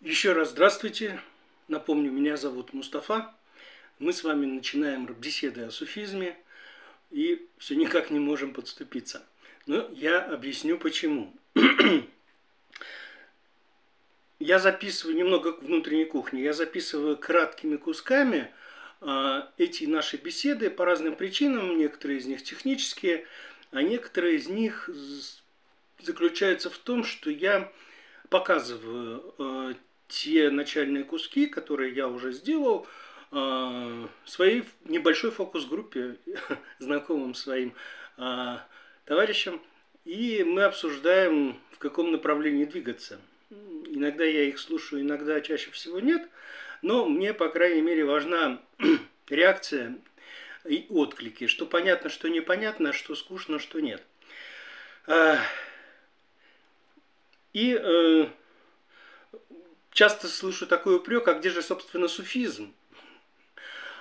Еще 0.00 0.32
раз 0.32 0.50
здравствуйте. 0.50 1.20
Напомню, 1.66 2.12
меня 2.12 2.36
зовут 2.36 2.72
Мустафа. 2.72 3.34
Мы 3.98 4.12
с 4.12 4.22
вами 4.22 4.46
начинаем 4.46 5.06
беседы 5.06 5.62
о 5.62 5.72
суфизме 5.72 6.38
и 7.10 7.48
все 7.58 7.74
никак 7.74 8.10
не 8.10 8.20
можем 8.20 8.54
подступиться. 8.54 9.26
Но 9.66 9.88
я 9.92 10.20
объясню 10.20 10.78
почему. 10.78 11.34
я 14.38 14.60
записываю 14.60 15.16
немного 15.16 15.48
внутренней 15.60 16.04
кухни, 16.04 16.42
я 16.42 16.52
записываю 16.52 17.16
краткими 17.16 17.76
кусками 17.76 18.52
а, 19.00 19.52
эти 19.58 19.86
наши 19.86 20.16
беседы 20.16 20.70
по 20.70 20.84
разным 20.84 21.16
причинам, 21.16 21.76
некоторые 21.76 22.20
из 22.20 22.26
них 22.26 22.44
технические, 22.44 23.26
а 23.72 23.82
некоторые 23.82 24.36
из 24.36 24.46
них 24.46 24.88
заключаются 26.00 26.70
в 26.70 26.78
том, 26.78 27.02
что 27.02 27.30
я 27.30 27.72
показываю 28.28 29.34
а, 29.38 29.74
те 30.08 30.50
начальные 30.50 31.04
куски, 31.04 31.46
которые 31.46 31.94
я 31.94 32.08
уже 32.08 32.32
сделал, 32.32 32.86
а, 33.30 34.08
своей 34.24 34.64
небольшой 34.84 35.30
фокус-группе, 35.30 36.16
знакомым 36.78 37.34
своим 37.34 37.74
товарищам, 39.04 39.62
и 40.04 40.42
мы 40.42 40.64
обсуждаем, 40.64 41.56
в 41.70 41.78
каком 41.78 42.10
направлении 42.10 42.64
двигаться. 42.64 43.20
Иногда 43.50 44.24
я 44.24 44.42
их 44.42 44.58
слушаю, 44.58 45.02
иногда 45.02 45.40
чаще 45.40 45.70
всего 45.70 46.00
нет, 46.00 46.28
но 46.82 47.06
мне, 47.06 47.32
по 47.32 47.48
крайней 47.48 47.80
мере, 47.80 48.04
важна 48.04 48.60
реакция 49.28 49.96
и 50.64 50.86
отклики, 50.88 51.46
что 51.46 51.66
понятно, 51.66 52.10
что 52.10 52.28
непонятно, 52.28 52.92
что 52.92 53.14
скучно, 53.14 53.58
что 53.58 53.80
нет. 53.80 54.02
И 57.52 57.78
э, 57.80 58.26
часто 59.98 60.28
слышу 60.28 60.68
такой 60.68 60.94
упрек, 60.94 61.26
а 61.26 61.34
где 61.34 61.50
же, 61.50 61.60
собственно, 61.60 62.06
суфизм? 62.06 62.72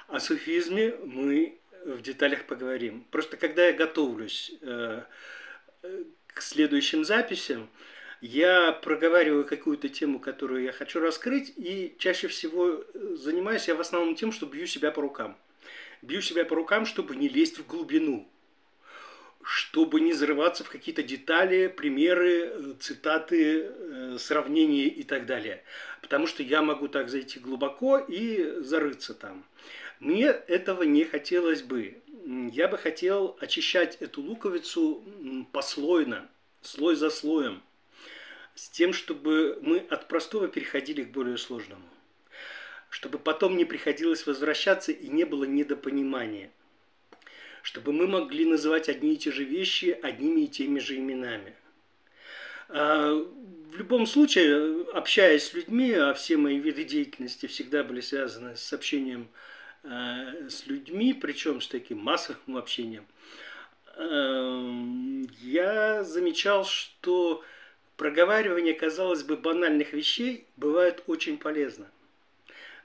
О 0.08 0.20
суфизме 0.20 0.94
мы 1.04 1.58
в 1.86 2.04
деталях 2.04 2.46
поговорим. 2.46 3.04
Просто 3.10 3.36
когда 3.36 3.66
я 3.66 3.74
готовлюсь 3.74 4.52
э, 4.62 5.02
к 6.28 6.42
следующим 6.44 7.04
записям, 7.04 7.68
я 8.22 8.74
проговариваю 8.74 9.44
какую-то 9.44 9.90
тему, 9.90 10.20
которую 10.20 10.62
я 10.62 10.72
хочу 10.72 11.00
раскрыть, 11.00 11.52
и 11.56 11.96
чаще 11.98 12.28
всего 12.28 12.84
занимаюсь 13.16 13.68
я 13.68 13.74
в 13.74 13.82
основном 13.82 14.14
тем, 14.14 14.32
что 14.32 14.46
бью 14.46 14.68
себя 14.68 14.92
по 14.92 15.02
рукам. 15.02 15.36
Бью 16.04 16.22
себя 16.22 16.46
по 16.46 16.56
рукам, 16.56 16.86
чтобы 16.86 17.16
не 17.16 17.28
лезть 17.28 17.58
в 17.58 17.66
глубину, 17.66 18.30
чтобы 19.48 20.02
не 20.02 20.12
зарываться 20.12 20.66
в 20.66 20.70
какие-то 20.70 21.04
детали, 21.04 21.68
примеры, 21.68 22.76
цитаты, 22.82 23.70
э, 23.70 24.18
сравнения 24.20 24.88
и 24.88 25.04
так 25.04 25.26
далее. 25.26 25.64
Потому 26.02 26.28
что 26.28 26.44
я 26.44 26.62
могу 26.62 26.90
так 26.90 27.08
зайти 27.08 27.40
глубоко 27.40 27.98
и 27.98 28.58
зарыться 28.60 29.14
там. 29.14 29.46
Мне 30.02 30.26
этого 30.26 30.84
не 30.84 31.06
хотелось 31.06 31.62
бы. 31.62 32.02
Я 32.52 32.68
бы 32.68 32.78
хотел 32.78 33.38
очищать 33.40 33.96
эту 34.02 34.22
луковицу 34.22 35.02
послойно, 35.54 36.30
слой 36.62 36.98
за 36.98 37.10
слоем, 37.10 37.64
с 38.54 38.68
тем, 38.68 38.92
чтобы 38.92 39.60
мы 39.62 39.78
от 39.78 40.10
простого 40.10 40.50
переходили 40.50 41.06
к 41.06 41.12
более 41.12 41.38
сложному. 41.38 41.88
Чтобы 42.90 43.18
потом 43.18 43.56
не 43.56 43.64
приходилось 43.64 44.28
возвращаться 44.28 44.92
и 44.92 45.08
не 45.08 45.24
было 45.24 45.46
недопонимания– 45.46 46.52
чтобы 47.68 47.92
мы 47.92 48.08
могли 48.08 48.46
называть 48.46 48.88
одни 48.88 49.16
и 49.16 49.18
те 49.18 49.30
же 49.30 49.44
вещи 49.44 50.00
одними 50.02 50.44
и 50.46 50.48
теми 50.48 50.80
же 50.80 50.96
именами. 50.96 51.54
А, 52.70 53.14
в 53.14 53.76
любом 53.76 54.08
случае, 54.08 54.86
общаясь 54.94 55.48
с 55.48 55.54
людьми, 55.54 55.92
а 55.92 56.14
все 56.14 56.38
мои 56.38 56.60
виды 56.60 56.86
деятельности 56.86 57.46
всегда 57.48 57.84
были 57.84 58.00
связаны 58.00 58.56
с 58.56 58.72
общением 58.72 59.28
а, 59.84 60.48
с 60.50 60.66
людьми, 60.68 61.14
причем 61.14 61.60
с 61.60 61.68
таким 61.68 61.98
массовым 61.98 62.56
общением, 62.56 63.06
а, 63.98 64.74
я 65.42 66.06
замечал, 66.06 66.64
что 66.64 67.44
проговаривание, 67.98 68.76
казалось 68.76 69.24
бы, 69.24 69.36
банальных 69.36 69.92
вещей 69.92 70.46
бывает 70.56 71.04
очень 71.06 71.38
полезно. 71.38 71.92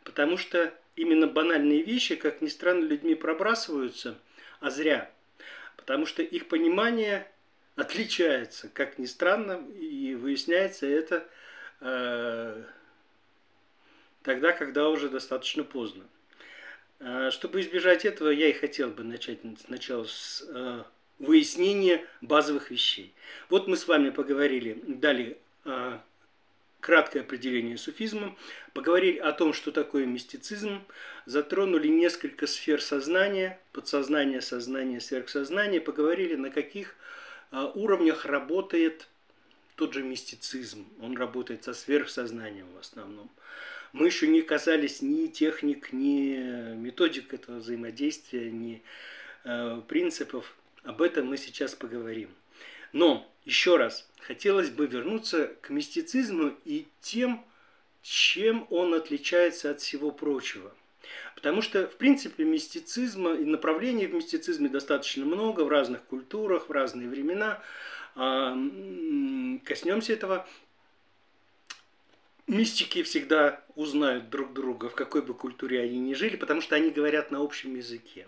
Потому 0.03 0.37
что 0.37 0.75
именно 0.97 1.27
банальные 1.27 1.83
вещи, 1.83 2.17
как 2.17 2.41
ни 2.43 2.49
странно, 2.49 2.85
людьми 2.85 3.15
пробрасываются– 3.15 4.19
а 4.63 4.71
зря. 4.71 5.11
Потому 5.77 6.07
что 6.07 6.23
их 6.23 6.49
понимание 6.49 7.29
отличается, 7.75 8.69
как 8.69 8.99
ни 8.99 9.07
странно, 9.07 9.61
и 9.79 10.15
выясняется 10.15 10.87
это 10.87 11.27
э, 11.81 12.63
тогда, 14.23 14.53
когда 14.53 14.89
уже 14.89 15.09
достаточно 15.09 15.65
поздно. 15.65 16.05
Э, 17.01 17.31
чтобы 17.33 17.61
избежать 17.61 18.05
этого, 18.05 18.31
я 18.31 18.49
и 18.49 18.53
хотел 18.53 18.91
бы 18.91 19.03
начать 19.03 19.41
сначала 19.67 20.05
с 20.05 20.45
э, 20.49 20.85
выяснения 21.19 22.07
базовых 22.21 22.71
вещей. 22.71 23.13
Вот 23.49 23.67
мы 23.67 23.77
с 23.77 23.89
вами 23.89 24.11
поговорили, 24.11 24.81
дали 24.87 25.39
э, 25.65 25.99
краткое 26.83 27.21
определение 27.21 27.79
суфизма, 27.79 28.37
поговорили 28.75 29.17
о 29.19 29.33
том, 29.33 29.55
что 29.55 29.71
такое 29.71 30.05
мистицизм, 30.05 30.83
затронули 31.25 31.87
несколько 31.87 32.47
сфер 32.47 32.83
сознания, 32.83 33.59
подсознание, 33.73 34.43
сознание, 34.43 35.01
сверхсознание, 35.01 35.81
поговорили, 35.81 36.35
на 36.35 36.51
каких 36.51 36.97
а, 37.53 37.67
уровнях 37.69 38.27
работает 38.27 39.09
тот 39.77 39.95
же 39.95 40.03
мистицизм. 40.03 40.87
Он 41.01 41.17
работает 41.17 41.63
со 41.63 41.73
сверхсознанием 41.73 42.67
в 42.75 42.79
основном. 42.79 43.31
Мы 43.93 44.07
еще 44.07 44.27
не 44.27 44.43
касались 44.43 45.03
ни 45.03 45.29
техник, 45.29 45.93
ни 45.93 46.75
методик 46.75 47.33
этого 47.33 47.59
взаимодействия, 47.59 48.51
ни 48.51 48.83
э, 49.45 49.83
принципов. 49.87 50.57
Об 50.83 51.03
этом 51.03 51.27
мы 51.27 51.37
сейчас 51.37 51.75
поговорим. 51.75 52.31
Но, 52.93 53.31
еще 53.45 53.77
раз, 53.77 54.09
хотелось 54.21 54.71
бы 54.71 54.87
вернуться 54.87 55.53
к 55.61 55.71
мистицизму 55.71 56.53
и 56.65 56.87
тем, 57.01 57.45
чем 58.03 58.67
он 58.71 58.95
отличается 58.95 59.71
от 59.71 59.81
всего 59.81 60.11
прочего. 60.11 60.73
Потому 61.35 61.63
что, 61.63 61.87
в 61.87 61.97
принципе, 61.97 62.45
мистицизма 62.45 63.35
и 63.35 63.45
направлений 63.45 64.07
в 64.07 64.15
мистицизме 64.15 64.69
достаточно 64.69 65.25
много 65.25 65.63
в 65.63 65.69
разных 65.69 66.03
культурах, 66.05 66.69
в 66.69 66.73
разные 66.73 67.09
времена. 67.09 67.61
А, 68.15 68.57
коснемся 69.65 70.13
этого. 70.13 70.47
Мистики 72.47 73.03
всегда 73.03 73.65
узнают 73.75 74.31
друг 74.31 74.53
друга, 74.53 74.89
в 74.89 74.95
какой 74.95 75.23
бы 75.23 75.35
культуре 75.35 75.81
они 75.81 75.99
ни 75.99 76.15
жили, 76.15 76.37
потому 76.37 76.61
что 76.61 76.77
они 76.77 76.91
говорят 76.91 77.31
на 77.31 77.41
общем 77.41 77.75
языке 77.77 78.27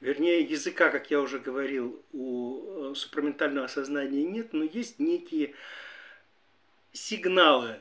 вернее, 0.00 0.40
языка, 0.40 0.90
как 0.90 1.10
я 1.10 1.20
уже 1.20 1.38
говорил, 1.38 2.02
у 2.12 2.92
э, 2.92 2.94
супраментального 2.94 3.66
сознания 3.66 4.22
нет, 4.22 4.52
но 4.52 4.64
есть 4.64 4.98
некие 4.98 5.54
сигналы, 6.92 7.80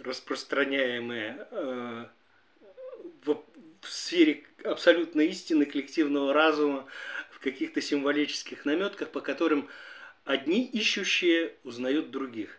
распространяемые 0.00 1.46
э, 1.50 2.06
в, 3.24 3.42
сфере 3.82 4.44
абсолютной 4.64 5.28
истины 5.28 5.66
коллективного 5.66 6.32
разума, 6.32 6.86
в 7.30 7.38
каких-то 7.38 7.82
символических 7.82 8.64
наметках, 8.64 9.10
по 9.10 9.20
которым 9.20 9.68
одни 10.24 10.64
ищущие 10.64 11.54
узнают 11.64 12.10
других. 12.10 12.58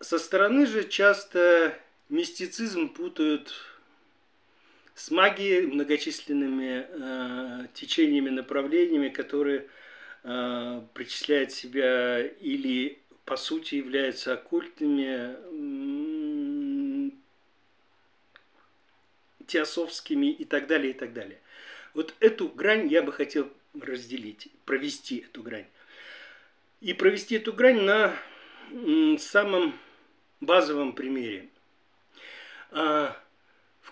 Со 0.00 0.18
стороны 0.18 0.66
же 0.66 0.88
часто 0.88 1.78
мистицизм 2.08 2.88
путают 2.88 3.54
с 4.96 5.10
магией, 5.10 5.66
многочисленными 5.66 6.86
э, 6.88 7.66
течениями, 7.74 8.30
направлениями, 8.30 9.10
которые 9.10 9.68
э, 10.24 10.82
причисляют 10.94 11.52
себя 11.52 12.26
или 12.26 12.98
по 13.26 13.36
сути 13.36 13.74
являются 13.74 14.32
оккультными, 14.32 15.36
теософскими 19.46 20.30
и 20.32 20.46
так 20.46 20.66
далее, 20.66 20.92
и 20.92 20.94
так 20.94 21.12
далее. 21.12 21.40
Вот 21.92 22.14
эту 22.20 22.48
грань 22.48 22.88
я 22.88 23.02
бы 23.02 23.12
хотел 23.12 23.52
разделить, 23.78 24.48
провести 24.64 25.18
эту 25.18 25.42
грань. 25.42 25.66
И 26.80 26.94
провести 26.94 27.36
эту 27.36 27.52
грань 27.52 27.82
на 27.82 28.16
самом 29.18 29.78
базовом 30.40 30.94
примере. 30.94 31.50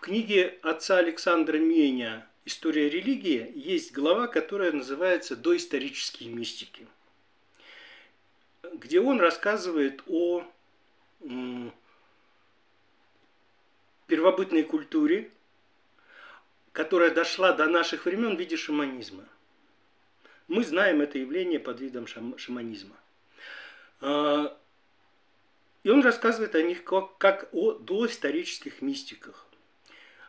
Книге 0.04 0.58
отца 0.60 0.98
Александра 0.98 1.56
Меня 1.56 2.28
«История 2.44 2.90
религии» 2.90 3.50
есть 3.54 3.90
глава, 3.94 4.26
которая 4.26 4.70
называется 4.70 5.34
«Доисторические 5.34 6.28
мистики», 6.28 6.86
где 8.74 9.00
он 9.00 9.18
рассказывает 9.18 10.02
о 10.06 10.44
первобытной 14.06 14.64
культуре, 14.64 15.30
которая 16.72 17.10
дошла 17.10 17.54
до 17.54 17.64
наших 17.64 18.04
времен 18.04 18.36
в 18.36 18.38
виде 18.38 18.58
шаманизма. 18.58 19.24
Мы 20.48 20.64
знаем 20.64 21.00
это 21.00 21.16
явление 21.16 21.60
под 21.60 21.80
видом 21.80 22.06
шаманизма. 22.06 22.96
А, 24.02 24.54
И 25.82 25.88
он 25.88 26.02
рассказывает 26.02 26.54
о 26.56 26.62
них 26.62 26.84
как, 26.84 27.16
как 27.16 27.48
о 27.52 27.72
доисторических 27.72 28.82
мистиках, 28.82 29.46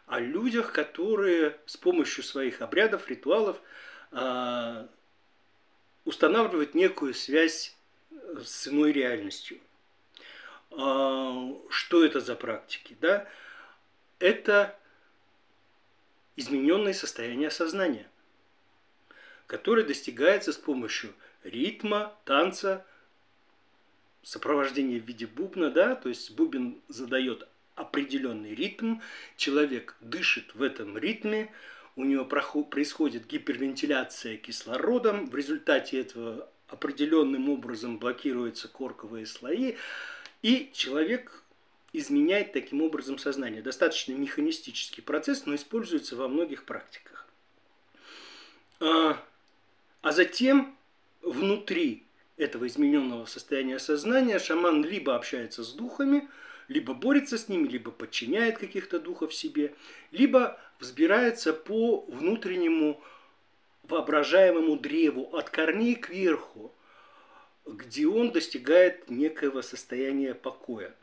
о 0.05 0.19
людях, 0.19 0.71
которые 0.71 1.57
с 1.65 1.77
помощью 1.77 2.23
своих 2.23 2.61
обрядов, 2.61 3.09
ритуалов 3.09 3.59
э, 4.11 4.87
устанавливают 6.05 6.75
некую 6.75 7.13
связь 7.13 7.75
с 8.43 8.67
иной 8.67 8.91
реальностью. 8.91 9.59
Э, 10.71 11.53
что 11.69 12.05
это 12.05 12.19
за 12.19 12.35
практики? 12.35 12.95
Да? 13.01 13.27
Это 14.19 14.77
измененное 16.35 16.93
состояние 16.93 17.49
сознания, 17.49 18.07
которое 19.47 19.85
достигается 19.85 20.53
с 20.53 20.57
помощью 20.57 21.13
ритма, 21.43 22.15
танца, 22.25 22.85
сопровождения 24.21 24.99
в 24.99 25.05
виде 25.05 25.27
бубна, 25.27 25.69
да, 25.69 25.95
то 25.95 26.09
есть 26.09 26.31
бубен 26.31 26.81
задает 26.87 27.47
определенный 27.75 28.55
ритм, 28.55 28.99
человек 29.37 29.95
дышит 30.01 30.55
в 30.55 30.61
этом 30.61 30.97
ритме, 30.97 31.51
у 31.95 32.03
него 32.03 32.25
происходит 32.25 33.27
гипервентиляция 33.27 34.37
кислородом, 34.37 35.29
в 35.29 35.35
результате 35.35 36.01
этого 36.01 36.49
определенным 36.67 37.49
образом 37.49 37.97
блокируются 37.99 38.67
корковые 38.67 39.25
слои, 39.25 39.75
и 40.41 40.71
человек 40.73 41.43
изменяет 41.93 42.53
таким 42.53 42.81
образом 42.81 43.17
сознание. 43.17 43.61
Достаточно 43.61 44.13
механистический 44.13 45.01
процесс, 45.01 45.45
но 45.45 45.55
используется 45.55 46.15
во 46.15 46.27
многих 46.27 46.65
практиках. 46.65 47.27
А, 48.79 49.23
а 50.01 50.11
затем 50.11 50.75
внутри 51.21 52.03
этого 52.37 52.67
измененного 52.67 53.25
состояния 53.25 53.79
сознания 53.79 54.39
шаман 54.39 54.83
либо 54.83 55.15
общается 55.15 55.63
с 55.63 55.71
духами, 55.71 56.27
либо 56.67 56.93
борется 56.93 57.37
с 57.37 57.47
ними, 57.47 57.67
либо 57.67 57.91
подчиняет 57.91 58.57
каких-то 58.57 58.99
духов 58.99 59.33
себе, 59.33 59.75
либо 60.11 60.59
взбирается 60.79 61.53
по 61.53 62.01
внутреннему 62.07 63.01
воображаемому 63.83 64.77
древу 64.77 65.35
от 65.35 65.49
корней 65.49 65.95
к 65.95 66.09
верху, 66.09 66.73
где 67.65 68.07
он 68.07 68.31
достигает 68.31 69.09
некоего 69.09 69.61
состояния 69.61 70.33
покоя. 70.33 70.95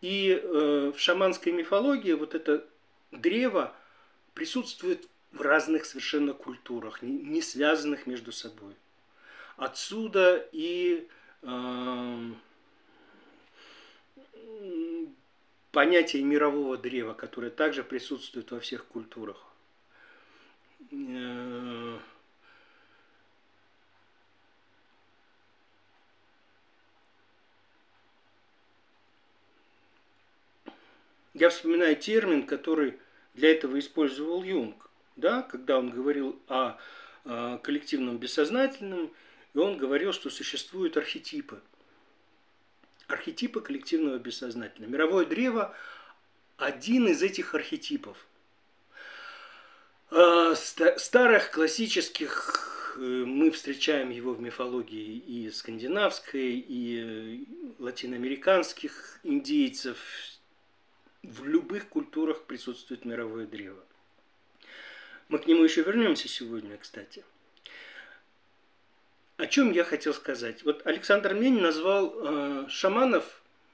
И 0.00 0.30
э, 0.30 0.92
в 0.94 0.98
шаманской 0.98 1.52
мифологии 1.52 2.12
вот 2.12 2.34
это 2.34 2.64
древо 3.10 3.74
присутствует 4.34 5.08
в 5.32 5.40
разных 5.40 5.84
совершенно 5.84 6.32
культурах, 6.32 7.02
не, 7.02 7.12
не 7.12 7.42
связанных 7.42 8.06
между 8.06 8.32
собой. 8.32 8.74
Отсюда 9.56 10.48
и 10.52 11.08
э, 11.42 12.32
понятие 15.78 16.24
мирового 16.24 16.76
древа, 16.76 17.14
которое 17.14 17.52
также 17.52 17.84
присутствует 17.84 18.50
во 18.50 18.58
всех 18.58 18.84
культурах. 18.86 19.36
Я 31.32 31.48
вспоминаю 31.48 31.94
термин, 31.94 32.44
который 32.44 32.98
для 33.34 33.52
этого 33.52 33.78
использовал 33.78 34.42
Юнг, 34.42 34.90
да, 35.14 35.42
когда 35.42 35.78
он 35.78 35.90
говорил 35.90 36.42
о 36.48 36.76
коллективном 37.22 38.18
бессознательном, 38.18 39.12
и 39.54 39.58
он 39.58 39.78
говорил, 39.78 40.12
что 40.12 40.28
существуют 40.28 40.96
архетипы. 40.96 41.60
Архетипы 43.08 43.60
коллективного 43.60 44.18
бессознательного. 44.18 44.90
Мировое 44.90 45.26
древо– 45.26 45.74
один 46.58 47.06
из 47.06 47.22
этих 47.22 47.54
архетипов. 47.54 48.26
А, 50.10 50.54
старых 50.54 51.50
классических 51.52 52.94
э, 52.96 53.00
мы 53.00 53.50
встречаем 53.50 54.10
его 54.10 54.32
в 54.32 54.40
мифологии 54.40 55.18
и 55.18 55.50
скандинавской, 55.50 56.58
и 56.58 56.98
э, 57.00 57.82
латиноамериканских 57.82 59.20
индейцев, 59.22 59.98
в 61.22 61.44
любых 61.44 61.88
культурах 61.88 62.44
присутствует 62.44 63.04
мировое 63.04 63.46
древо. 63.46 63.84
Мы 65.28 65.38
к 65.38 65.46
нему 65.46 65.64
еще 65.64 65.82
вернемся 65.82 66.28
сегодня, 66.28 66.76
кстати. 66.78 67.24
О 69.38 69.46
чем 69.46 69.72
я 69.72 69.84
хотел 69.84 70.12
сказать? 70.12 70.62
Вот 70.64 70.86
Александр 70.86 71.32
Мень 71.32 71.60
назвал 71.60 72.12
э, 72.14 72.66
шаманов 72.68 73.24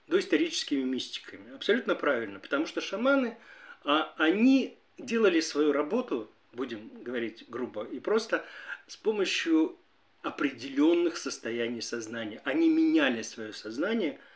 доисторическими 0.07 0.85
мистиками. 0.85 1.53
Абсолютно 1.55 1.97
правильно, 1.97 2.39
потому 2.39 2.67
что 2.67 2.81
шаманы, 2.81 3.37
а, 3.83 4.15
они 4.17 4.79
делали 4.99 5.41
свою 5.41 5.73
работу, 5.73 6.31
будем 6.53 7.03
говорить 7.03 7.47
грубо, 7.49 7.85
и 7.85 7.99
просто 7.99 8.45
с 8.87 8.97
помощью 8.97 9.77
определенных 10.23 11.17
состояний 11.17 11.83
сознания. 11.83 12.41
Они 12.45 12.69
меняли 12.69 13.23
свое 13.23 13.53
сознание– 13.53 14.21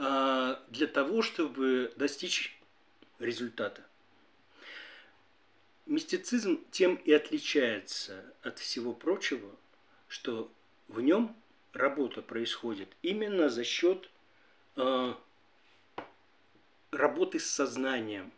а, 0.00 0.62
для 0.68 0.86
того, 0.86 1.22
чтобы 1.22 1.92
достичь 1.96 2.56
результата. 3.18 3.82
Мистицизм 5.86 6.64
тем 6.70 6.94
и 6.94 7.12
отличается 7.12 8.32
от 8.42 8.60
всего 8.60 8.92
прочего, 8.92 9.50
что 10.08 10.50
в 10.88 11.00
нем 11.00 11.36
работа 11.72 12.22
происходит 12.22 12.88
именно 13.02 13.48
за 13.48 13.64
счет 13.64 14.08
э, 14.76 15.14
работы 16.90 17.38
с 17.38 17.46
сознанием, 17.46 18.32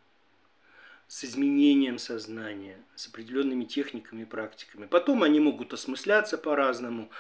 с 1.09 1.25
изменением 1.25 1.99
сознания, 1.99 2.79
с 2.95 3.07
определенными 3.09 3.65
техниками 3.65 4.23
и 4.23 4.27
практиками. 4.27 4.87
Потом 4.87 5.23
они 5.23 5.41
могут 5.41 5.73
осмысляться 5.73 6.39
по-разному, 6.39 7.11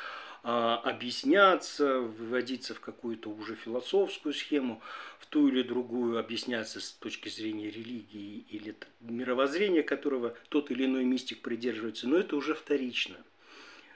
а, 0.43 0.79
объясняться, 0.79 2.01
выводиться 2.01 2.75
в 2.75 2.81
какую-то 2.81 3.29
уже 3.29 3.57
философскую 3.57 4.33
схему, 4.33 4.81
в 5.19 5.27
ту 5.27 5.49
или 5.49 5.63
другую 5.63 6.19
объясняться 6.19 6.81
с 6.81 6.93
точки 6.93 7.29
зрения 7.29 7.69
религии 7.69 8.47
или 8.49 8.75
мировоззрения, 9.01 9.83
которого 9.83 10.35
тот 10.49 10.71
или 10.71 10.87
иной 10.87 11.05
мистик 11.05 11.43
придерживается, 11.43 12.09
но 12.09 12.17
это 12.17 12.37
уже 12.37 12.55
вторично. 12.55 13.17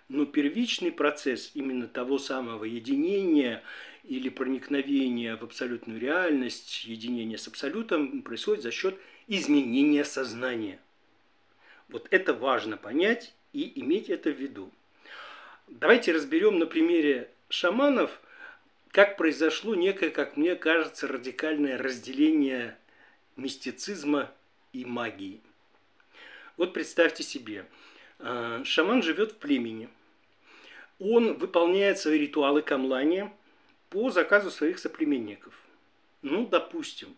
Но 0.09 0.27
первичный 0.27 0.93
процесс 0.93 1.51
именно 1.55 1.89
того 1.89 2.19
самого 2.19 2.65
единения 2.65 3.63
или 4.05 4.29
проникновения 4.29 5.37
в 5.37 5.45
абсолютную 5.45 5.99
реальность, 5.99 6.85
единения 6.85 7.39
с 7.39 7.49
абсолютом 7.49 8.23
происходит 8.23 8.63
за 8.63 8.71
счет 8.71 8.99
изменения 9.29 10.05
сознания. 10.05 10.79
Вот 11.89 12.07
это 12.11 12.35
важно 12.35 12.77
понять 12.77 13.35
и 13.53 13.81
иметь 13.81 14.11
это 14.11 14.31
в 14.31 14.39
виду. 14.39 14.71
Давайте 15.69 16.13
разберем 16.13 16.59
на 16.59 16.67
примере 16.67 17.31
шаманов, 17.49 18.21
как 18.91 19.17
произошло 19.17 19.75
некое, 19.75 20.11
как 20.11 20.37
мне 20.37 20.55
кажется, 20.55 21.09
радикальное 21.09 21.79
разделение 21.79 22.77
мистицизма 23.37 24.31
и 24.73 24.85
магии. 24.85 25.41
Вот 26.57 26.73
представьте 26.73 27.23
себе, 27.23 27.67
шаман 28.65 29.03
живет 29.03 29.33
в 29.33 29.37
племени. 29.37 29.89
Он 30.99 31.35
выполняет 31.35 31.99
свои 31.99 32.19
ритуалы 32.19 32.63
камлания 32.63 33.33
по 33.91 34.11
заказу 34.11 34.51
своих 34.51 34.79
соплеменников. 34.79 35.55
Ну, 36.23 36.47
допустим, 36.47 37.15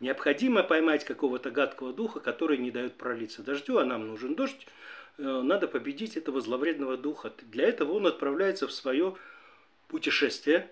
необходимо 0.00 0.62
поймать 0.62 1.04
какого-то 1.04 1.50
гадкого 1.50 1.92
духа, 1.92 2.20
который 2.20 2.58
не 2.58 2.70
дает 2.70 2.94
пролиться 2.94 3.42
дождю, 3.42 3.78
а 3.78 3.84
нам 3.84 4.08
нужен 4.08 4.34
дождь, 4.34 4.66
Э, 5.18 5.42
надо 5.42 5.68
победить 5.68 6.16
этого 6.16 6.40
зловредного 6.40 6.96
духа. 6.96 7.32
Для 7.42 7.68
этого 7.68 7.92
он 7.92 8.06
отправляется 8.06 8.66
в 8.66 8.72
свое 8.72 9.16
путешествие, 9.88 10.70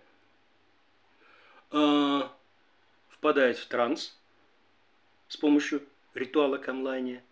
э, 1.73 2.23
впадает 3.11 3.59
в 3.59 3.67
транс 3.67 4.19
с 5.29 5.37
помощью 5.37 5.83
ритуала 6.15 6.57
камлания, 6.57 7.23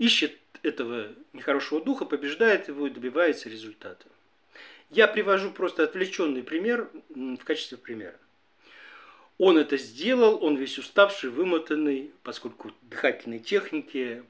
ищет 0.00 0.38
этого 0.62 1.08
нехорошего 1.34 1.80
духа, 1.80 2.06
побеждает 2.06 2.68
его 2.68 2.86
и 2.86 2.90
добивается 2.90 3.50
результата. 3.50 4.06
Я 4.90 5.06
привожу 5.06 5.52
просто 5.52 5.84
отвлеченный 5.84 6.42
пример 6.42 6.90
в 7.10 7.44
качестве 7.44 7.76
примера. 7.76 8.16
Он 9.36 9.58
это 9.58 9.76
сделал, 9.76 10.42
он 10.42 10.56
весь 10.56 10.78
уставший, 10.78 11.30
вымотанный, 11.30 12.12
поскольку 12.22 12.72
дыхательной 12.82 13.38
техники, 13.40 14.24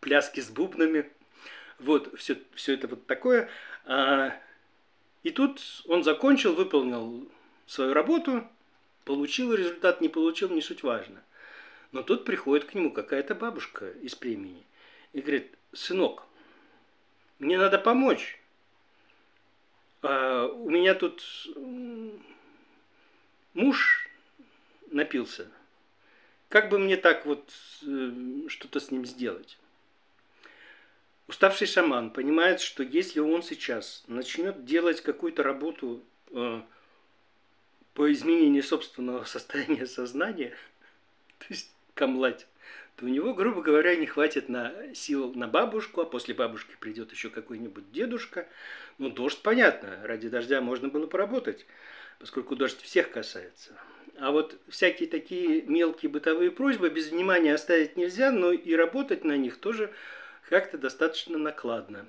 пляски 0.00 0.40
с 0.40 0.50
бубнами. 0.50 1.10
Вот, 1.78 2.18
все, 2.18 2.36
все 2.54 2.74
это 2.74 2.88
вот 2.88 3.06
такое. 3.06 3.48
А, 3.86 4.36
и 5.22 5.30
тут 5.30 5.60
он 5.86 6.04
закончил, 6.04 6.54
выполнил 6.54 7.26
свою 7.66 7.94
работу, 7.94 8.46
получил 9.04 9.54
результат, 9.54 10.02
не 10.02 10.08
получил, 10.08 10.50
не 10.50 10.60
суть 10.60 10.82
важно. 10.82 11.22
Но 11.92 12.02
тут 12.02 12.24
приходит 12.24 12.66
к 12.66 12.74
нему 12.74 12.92
какая-то 12.92 13.34
бабушка 13.34 13.90
из 13.90 14.14
племени 14.14 14.64
и 15.12 15.20
говорит, 15.20 15.56
сынок, 15.72 16.24
мне 17.38 17.56
надо 17.56 17.78
помочь. 17.78 18.38
А 20.02 20.46
у 20.46 20.68
меня 20.68 20.94
тут 20.94 21.24
муж 23.54 24.08
напился. 24.90 25.50
Как 26.48 26.70
бы 26.70 26.78
мне 26.78 26.96
так 26.96 27.26
вот 27.26 27.50
э, 27.82 28.48
что-то 28.48 28.80
с 28.80 28.90
ним 28.90 29.04
сделать? 29.04 29.58
Уставший 31.26 31.66
шаман 31.66 32.10
понимает, 32.10 32.60
что 32.60 32.82
если 32.82 33.20
он 33.20 33.42
сейчас 33.42 34.02
начнет 34.06 34.64
делать 34.64 35.02
какую-то 35.02 35.42
работу 35.42 36.02
э, 36.30 36.62
по 37.92 38.10
изменению 38.12 38.62
собственного 38.62 39.24
состояния 39.26 39.86
сознания, 39.86 40.56
то 41.38 41.46
есть 41.50 41.70
камлать, 41.98 42.46
то 42.96 43.04
у 43.04 43.08
него, 43.08 43.34
грубо 43.34 43.60
говоря, 43.60 43.96
не 43.96 44.06
хватит 44.06 44.48
на 44.48 44.72
сил 44.94 45.34
на 45.34 45.48
бабушку, 45.48 46.00
а 46.00 46.06
после 46.06 46.32
бабушки 46.32 46.76
придет 46.78 47.12
еще 47.12 47.28
какой-нибудь 47.28 47.90
дедушка. 47.92 48.48
Ну, 48.98 49.10
дождь, 49.10 49.40
понятно, 49.42 49.98
ради 50.04 50.28
дождя 50.28 50.60
можно 50.60 50.88
было 50.88 51.06
поработать, 51.06 51.66
поскольку 52.18 52.56
дождь 52.56 52.80
всех 52.80 53.10
касается. 53.10 53.72
А 54.18 54.30
вот 54.30 54.56
всякие 54.68 55.08
такие 55.08 55.62
мелкие 55.62 56.10
бытовые 56.10 56.50
просьбы 56.50 56.88
без 56.88 57.10
внимания 57.10 57.54
оставить 57.54 57.96
нельзя, 57.96 58.30
но 58.30 58.52
и 58.52 58.74
работать 58.74 59.24
на 59.24 59.36
них 59.36 59.58
тоже 59.58 59.92
как-то 60.48 60.78
достаточно 60.78 61.36
накладно. 61.38 62.06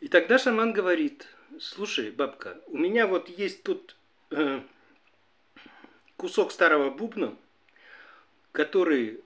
И 0.00 0.08
тогда 0.08 0.38
шаман 0.38 0.72
говорит, 0.72 1.26
слушай, 1.58 2.10
бабка, 2.10 2.60
у 2.66 2.76
меня 2.76 3.06
вот 3.06 3.28
есть 3.28 3.62
тут 3.62 3.96
э, 4.30 4.60
кусок 6.16 6.52
старого 6.52 6.90
бубна, 6.90 7.36
который 8.54 9.20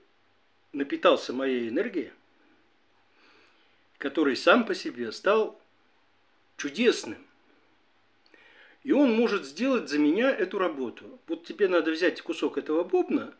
напитался 0.73 1.33
моей 1.33 1.69
энергией, 1.69 2.11
который 3.99 4.35
сам 4.35 4.65
по 4.65 4.73
себе 4.73 5.11
стал 5.11 5.61
чудесным. 6.57 7.23
И 8.83 8.91
он 8.91 9.13
может 9.13 9.45
сделать 9.45 9.87
за 9.87 9.99
меня 9.99 10.31
эту 10.31 10.57
работу. 10.57 11.19
Вот 11.27 11.45
тебе 11.45 11.67
надо 11.67 11.91
взять 11.91 12.21
кусок 12.21 12.57
этого 12.57 12.83
бубна 12.83 13.35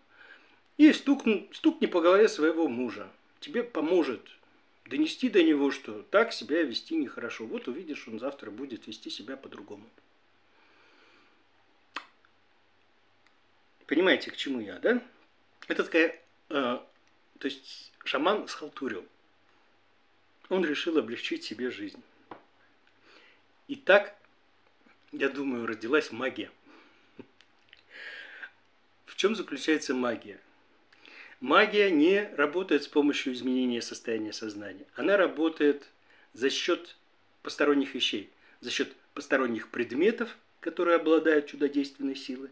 и 0.77 0.93
стукни, 0.93 1.49
стукни 1.53 1.87
по 1.87 2.01
голове 2.01 2.29
своего 2.29 2.67
мужа. 2.67 3.09
Тебе 3.39 3.63
поможет 3.63 4.21
донести 4.85 5.27
до 5.27 5.41
него, 5.41 5.71
что 5.71 6.03
так 6.11 6.33
себя 6.33 6.61
вести 6.61 6.97
нехорошо. 6.97 7.47
Вот 7.47 7.67
увидишь, 7.67 8.07
он 8.07 8.19
завтра 8.19 8.51
будет 8.51 8.85
вести 8.85 9.09
себя 9.09 9.35
по-другому. 9.37 9.89
Понимаете, 13.87 14.29
к 14.29 14.37
чему 14.37 14.59
я, 14.59 14.77
да? 14.77 15.01
Это 15.69 15.83
такая 15.83 16.19
э, 16.49 16.79
то 17.39 17.47
есть 17.47 17.93
шаман 18.03 18.47
схалтурил. 18.47 19.05
Он 20.49 20.65
решил 20.65 20.97
облегчить 20.97 21.43
себе 21.43 21.71
жизнь. 21.71 22.01
И 23.67 23.75
так, 23.75 24.15
я 25.11 25.29
думаю, 25.29 25.65
родилась 25.65 26.11
магия. 26.11 26.51
В 29.05 29.15
чем 29.15 29.35
заключается 29.35 29.93
магия? 29.93 30.39
Магия 31.39 31.91
не 31.91 32.33
работает 32.35 32.83
с 32.83 32.87
помощью 32.87 33.33
изменения 33.33 33.81
состояния 33.81 34.33
сознания. 34.33 34.85
Она 34.95 35.17
работает 35.17 35.87
за 36.33 36.49
счет 36.49 36.97
посторонних 37.43 37.93
вещей, 37.93 38.29
за 38.59 38.71
счет 38.71 38.93
посторонних 39.13 39.69
предметов, 39.69 40.35
которые 40.59 40.95
обладают 40.95 41.47
чудодейственной 41.47 42.15
силой, 42.15 42.49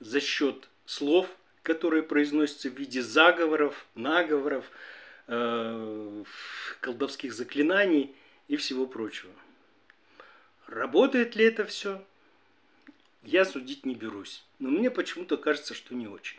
за 0.00 0.20
счет 0.20 0.68
слов, 0.86 1.28
которые 1.62 2.02
произносятся 2.02 2.70
в 2.70 2.78
виде 2.78 3.02
заговоров, 3.02 3.86
наговоров, 3.94 4.64
э, 5.26 6.24
колдовских 6.80 7.32
заклинаний 7.32 8.14
и 8.48 8.56
всего 8.56 8.86
прочего. 8.86 9.32
Работает 10.66 11.36
ли 11.36 11.44
это 11.44 11.64
все? 11.64 12.04
Я 13.22 13.44
судить 13.44 13.84
не 13.86 13.94
берусь. 13.94 14.44
Но 14.58 14.70
мне 14.70 14.90
почему-то 14.90 15.36
кажется, 15.36 15.74
что 15.74 15.94
не 15.94 16.08
очень. 16.08 16.38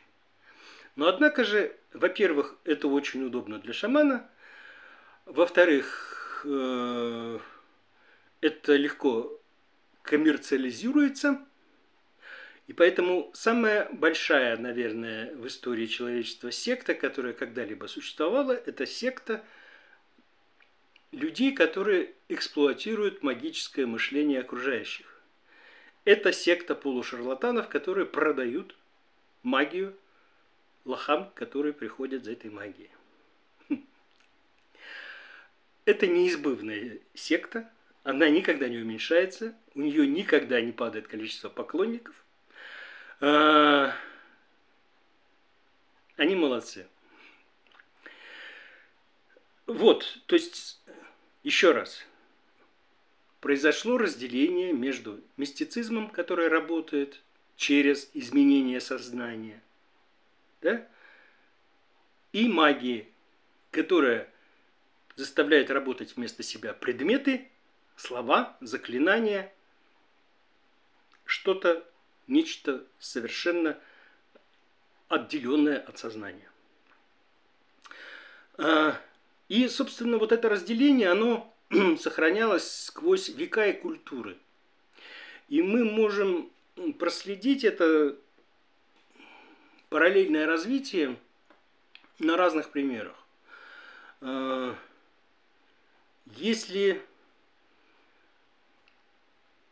Но 0.96 1.08
однако 1.08 1.44
же, 1.44 1.76
во-первых, 1.94 2.56
это 2.64 2.88
очень 2.88 3.24
удобно 3.26 3.60
для 3.60 3.74
шамана. 3.74 4.30
Во-вторых, 5.26 6.42
э, 6.46 7.40
это 8.42 8.76
легко 8.76 9.40
коммерциализируется. 10.02 11.46
И 12.70 12.74
поэтому 12.74 13.32
самая 13.34 13.90
большая, 13.92 14.56
наверное, 14.56 15.34
в 15.34 15.48
истории 15.48 15.88
человечества 15.88 16.52
секта, 16.52 16.94
которая 16.94 17.34
когда-либо 17.34 17.88
существовала, 17.88 18.52
это 18.52 18.86
секта 18.86 19.44
людей, 21.12 21.52
которые 21.52 22.14
эксплуатируют 22.28 23.24
магическое 23.24 23.88
мышление 23.88 24.42
окружающих. 24.42 25.20
Это 26.06 26.32
секта 26.32 26.76
полушарлатанов, 26.76 27.70
которые 27.70 28.06
продают 28.06 28.76
магию 29.42 29.96
лохам, 30.86 31.32
которые 31.34 31.74
приходят 31.74 32.24
за 32.24 32.34
этой 32.34 32.52
магией. 32.52 32.92
Это 35.86 36.06
неизбывная 36.06 37.00
секта, 37.16 37.68
она 38.04 38.30
никогда 38.30 38.70
не 38.70 38.78
уменьшается, 38.78 39.56
у 39.74 39.82
нее 39.82 40.06
никогда 40.06 40.62
не 40.62 40.72
падает 40.72 41.08
количество 41.08 41.50
поклонников– 41.50 42.14
они 43.20 43.96
молодцы. 46.36 46.88
Вот, 49.66 50.20
то 50.26 50.36
есть, 50.36 50.82
еще 51.44 51.72
раз, 51.74 52.06
произошло 53.40 53.98
разделение 53.98 54.74
между 54.74 55.22
мистицизмом, 55.38 56.10
который 56.10 56.48
работает 56.48 57.22
через 57.56 58.10
изменение 58.14 58.80
сознания, 58.82 59.62
да, 60.62 60.88
и 62.32 62.48
магией, 62.48 63.08
которая 63.72 64.32
заставляет 65.16 65.70
работать 65.70 66.16
вместо 66.16 66.42
себя 66.42 66.74
предметы, 66.74 67.50
слова, 67.96 68.58
заклинания, 68.62 69.54
что-то 71.26 71.86
нечто 72.30 72.86
совершенно 73.00 73.78
отделенное 75.10 75.80
от 75.80 75.98
сознания. 75.98 76.50
А, 78.58 78.96
и, 79.48 79.68
собственно, 79.68 80.18
вот 80.18 80.32
это 80.32 80.48
разделение, 80.48 81.10
оно 81.10 81.54
сохранялось 82.00 82.86
сквозь 82.86 83.30
века 83.30 83.68
и 83.68 83.74
культуры. 83.74 84.38
И 85.48 85.62
мы 85.62 85.84
можем 85.84 86.52
проследить 87.00 87.64
это 87.64 88.16
параллельное 89.90 90.46
развитие 90.46 91.18
на 92.20 92.38
разных 92.38 92.70
примерах. 92.70 93.16
А, 94.22 94.76
если 96.36 97.02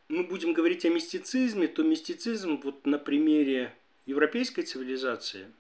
мы 0.10 0.24
будем 0.24 0.54
говорить 0.54 0.86
о 0.86 0.90
мистицизме, 0.90 1.68
то 1.68 1.84
мистицизм 1.84 2.62
вот 2.64 2.86
на 2.86 2.98
примере 2.98 3.74
европейской 4.06 4.62
цивилизации, 4.62 5.52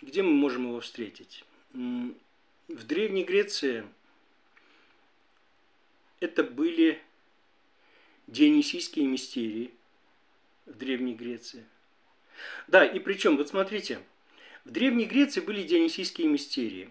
где 0.00 0.22
мы 0.22 0.32
можем 0.32 0.66
его 0.66 0.80
встретить? 0.80 1.44
В 1.72 2.84
Древней 2.86 3.24
Греции 3.24 3.84
это 6.20 6.44
были 6.44 7.00
дионисийские 8.26 9.06
мистерии 9.06 9.72
в 10.66 10.76
Древней 10.76 11.14
Греции. 11.14 11.64
Да, 12.68 12.84
и 12.84 13.00
причем, 13.00 13.36
вот 13.36 13.48
смотрите, 13.48 13.98
в 14.64 14.70
Древней 14.70 15.06
Греции 15.06 15.40
были 15.40 15.62
дионисийские 15.62 16.28
мистерии. 16.28 16.90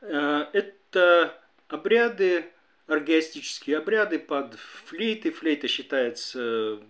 Э, 0.00 0.46
это 0.52 1.42
обряды 1.68 2.50
оргиастические 2.90 3.78
обряды 3.78 4.18
под 4.18 4.54
флейты. 4.54 5.30
Флейта 5.30 5.68
считается 5.68 6.80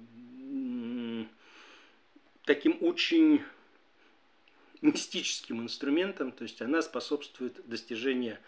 таким 2.47 2.79
очень 2.81 3.43
мистическим 4.81 5.61
инструментом, 5.63 6.33
то 6.33 6.45
есть 6.45 6.63
она 6.63 6.81
способствует 6.81 7.61
достижению 7.69 8.39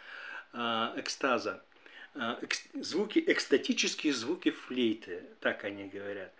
а, 0.55 0.95
экстаза. 0.97 1.63
А, 2.15 2.41
звуки, 2.73 3.23
экстатические 3.27 4.15
звуки 4.15 4.51
флейты, 4.51 5.23
так 5.41 5.65
они 5.65 5.89
говорят. 5.89 6.33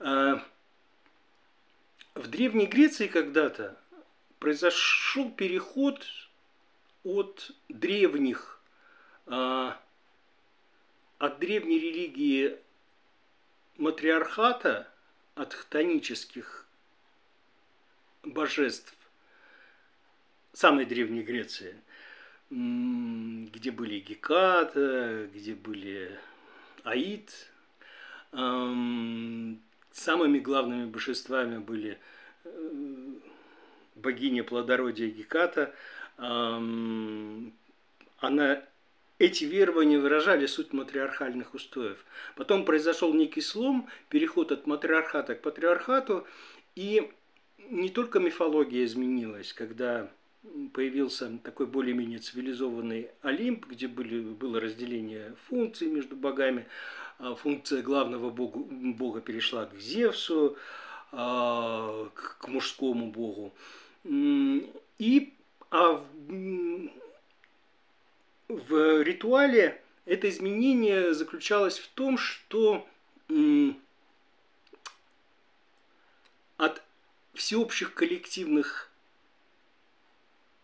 А, 0.00 0.44
в 2.14 2.26
Древней 2.26 2.66
Греции 2.66 3.06
когда-то 3.06 3.78
произошел 4.40 5.30
переход 5.30 6.04
от 7.04 7.52
древних 7.68 8.60
от 11.20 11.38
древней 11.38 11.78
религии 11.78 12.56
матриархата, 13.76 14.88
от 15.34 15.54
хтонических 15.54 16.66
божеств 18.24 18.96
самой 20.52 20.86
древней 20.86 21.22
Греции, 21.22 21.76
где 22.50 23.70
были 23.70 24.00
Геката, 24.00 25.28
где 25.32 25.54
были 25.54 26.18
Аид, 26.84 27.50
самыми 28.32 29.58
главными 30.38 30.86
божествами 30.86 31.58
были 31.58 31.98
э, 32.44 33.10
богиня 33.94 34.44
плодородия 34.44 35.10
Геката. 35.10 35.74
Она, 36.16 37.50
эти 39.20 39.44
верования 39.44 39.98
выражали 39.98 40.46
суть 40.46 40.72
матриархальных 40.72 41.52
устоев. 41.54 42.04
Потом 42.36 42.64
произошел 42.64 43.12
некий 43.12 43.42
слом, 43.42 43.86
переход 44.08 44.50
от 44.50 44.66
матриархата 44.66 45.34
к 45.34 45.42
патриархату, 45.42 46.26
и 46.74 47.12
не 47.68 47.90
только 47.90 48.18
мифология 48.18 48.82
изменилась, 48.82 49.52
когда 49.52 50.10
появился 50.72 51.38
такой 51.44 51.66
более-менее 51.66 52.20
цивилизованный 52.20 53.10
Олимп, 53.20 53.66
где 53.66 53.88
были, 53.88 54.20
было 54.20 54.58
разделение 54.58 55.34
функций 55.48 55.88
между 55.88 56.16
богами. 56.16 56.66
А 57.18 57.34
функция 57.34 57.82
главного 57.82 58.30
бога, 58.30 58.58
бога 58.58 59.20
перешла 59.20 59.66
к 59.66 59.78
Зевсу, 59.78 60.56
а, 61.12 62.08
к 62.14 62.48
мужскому 62.48 63.12
богу. 63.12 63.52
И 64.02 65.34
а 65.70 66.02
в, 68.50 69.02
ритуале 69.02 69.80
это 70.04 70.28
изменение 70.28 71.14
заключалось 71.14 71.78
в 71.78 71.88
том, 71.88 72.18
что 72.18 72.86
от 76.56 76.82
всеобщих 77.34 77.94
коллективных 77.94 78.90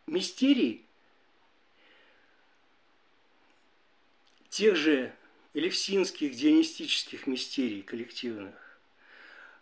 мистерий 0.07 0.85
тех 4.50 4.75
же 4.75 5.12
элевсинских 5.55 6.35
дионистических 6.35 7.26
мистерий 7.26 7.83
коллективных, 7.83 8.55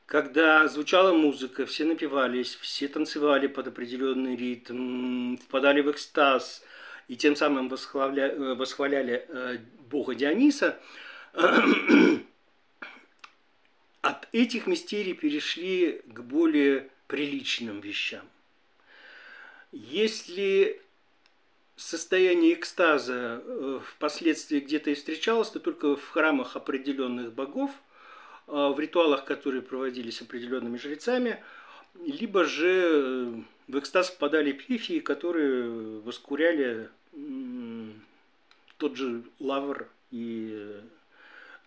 когда 0.06 0.66
звучала 0.68 1.12
музыка, 1.12 1.66
все 1.66 1.84
напивались, 1.84 2.54
все 2.56 2.88
танцевали 2.88 3.48
под 3.48 3.68
определенный 3.68 4.34
ритм, 4.34 5.36
впадали 5.36 5.82
в 5.82 5.90
экстаз 5.90 6.62
и 7.08 7.16
тем 7.16 7.36
самым 7.36 7.68
восхваляли, 7.68 8.54
восхваляли 8.54 9.26
э, 9.28 9.58
бога 9.88 10.14
Диониса, 10.14 10.78
от 14.02 14.28
этих 14.32 14.66
мистерий 14.66 15.14
перешли 15.14 16.02
к 16.06 16.20
более 16.20 16.90
приличным 17.06 17.80
вещам. 17.80 18.22
Если 19.72 20.80
состояние 21.76 22.54
экстаза 22.54 23.42
э, 23.44 23.80
впоследствии 23.84 24.60
где-то 24.60 24.90
и 24.90 24.94
встречалось, 24.94 25.50
то 25.50 25.60
только 25.60 25.96
в 25.96 26.08
храмах 26.10 26.56
определенных 26.56 27.32
богов, 27.32 27.70
в 28.46 28.78
ритуалах, 28.78 29.24
которые 29.24 29.62
проводились 29.62 30.20
определенными 30.20 30.76
жрецами, 30.76 31.42
либо 32.04 32.44
же 32.44 32.90
э, 32.92 33.42
в 33.68 33.78
экстаз 33.78 34.10
впадали 34.10 34.52
пифии, 34.52 35.00
которые 35.00 36.00
воскуряли 36.00 36.90
тот 38.78 38.96
же 38.96 39.22
лавр 39.40 39.88
и 40.10 40.80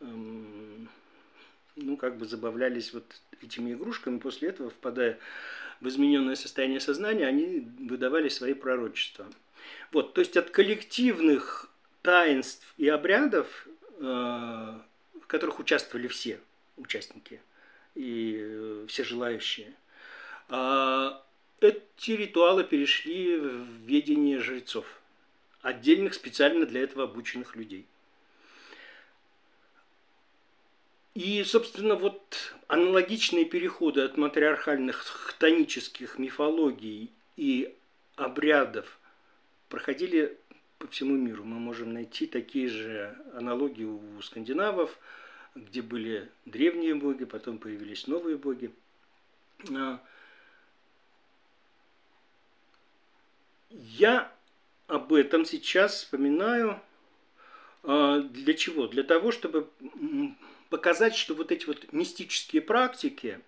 эм, 0.02 0.90
ну, 1.76 1.98
как 1.98 2.18
бы 2.18 2.26
забавлялись 2.26 2.94
вот 2.94 3.06
этими 3.42 3.74
игрушками, 3.74 4.20
после 4.20 4.50
этого, 4.50 4.70
впадая 4.70 5.20
в 5.80 5.88
измененное 5.88 6.36
состояние 6.36 6.80
сознания, 6.80 7.26
они 7.26 7.68
выдавали 7.80 8.30
свои 8.30 8.54
пророчества. 8.54 9.28
Вот, 9.92 10.14
то 10.14 10.22
есть 10.22 10.38
от 10.38 10.50
коллективных 10.50 11.70
таинств 12.02 12.74
и 12.78 12.88
обрядов, 12.88 13.68
э, 14.00 14.02
в 14.02 15.28
которых 15.28 15.60
участвовали 15.60 16.08
все 16.08 16.40
участники 16.78 17.42
и 17.96 18.38
э, 18.40 18.86
все 18.88 19.04
желающие, 19.04 19.74
а, 20.50 21.22
эти 21.60 22.12
ритуалы 22.12 22.64
перешли 22.64 23.38
в 23.38 23.66
ведение 23.86 24.40
жрецов, 24.40 24.86
отдельных 25.62 26.14
специально 26.14 26.66
для 26.66 26.82
этого 26.82 27.04
обученных 27.04 27.56
людей– 27.56 27.86
И, 31.18 31.44
собственно, 31.44 31.96
вот 31.96 32.54
аналогичные 32.68 33.44
переходы 33.46 34.02
от 34.02 34.18
матриархальных 34.18 34.98
хтонических 34.98 36.20
мифологий 36.20 37.10
и 37.38 37.76
обрядов 38.16 39.00
проходили 39.68 40.38
по 40.78 40.86
всему 40.86 41.16
миру. 41.16 41.44
Мы 41.44 41.58
можем 41.58 41.92
найти 41.92 42.28
такие 42.28 42.70
же 42.70 43.18
аналогии 43.34 43.86
у 43.86 44.22
скандинавов, 44.22 44.96
где 45.56 45.82
были 45.82 46.30
древние 46.46 46.94
боги, 46.94 47.26
потом 47.26 47.58
появились 47.58 48.06
новые 48.06 48.38
боги. 48.38 48.72
Я 53.70 54.32
об 54.88 55.14
этом 55.14 55.46
сейчас 55.46 55.96
вспоминаю. 55.96 56.82
А, 57.84 58.20
для 58.20 58.54
чего? 58.54 58.88
Для 58.88 59.04
того, 59.04 59.32
чтобы 59.32 59.70
показать, 60.70 61.16
что 61.16 61.34
вот 61.34 61.52
эти 61.52 61.66
вот 61.66 61.92
мистические 61.92 62.62
практики 62.62 63.40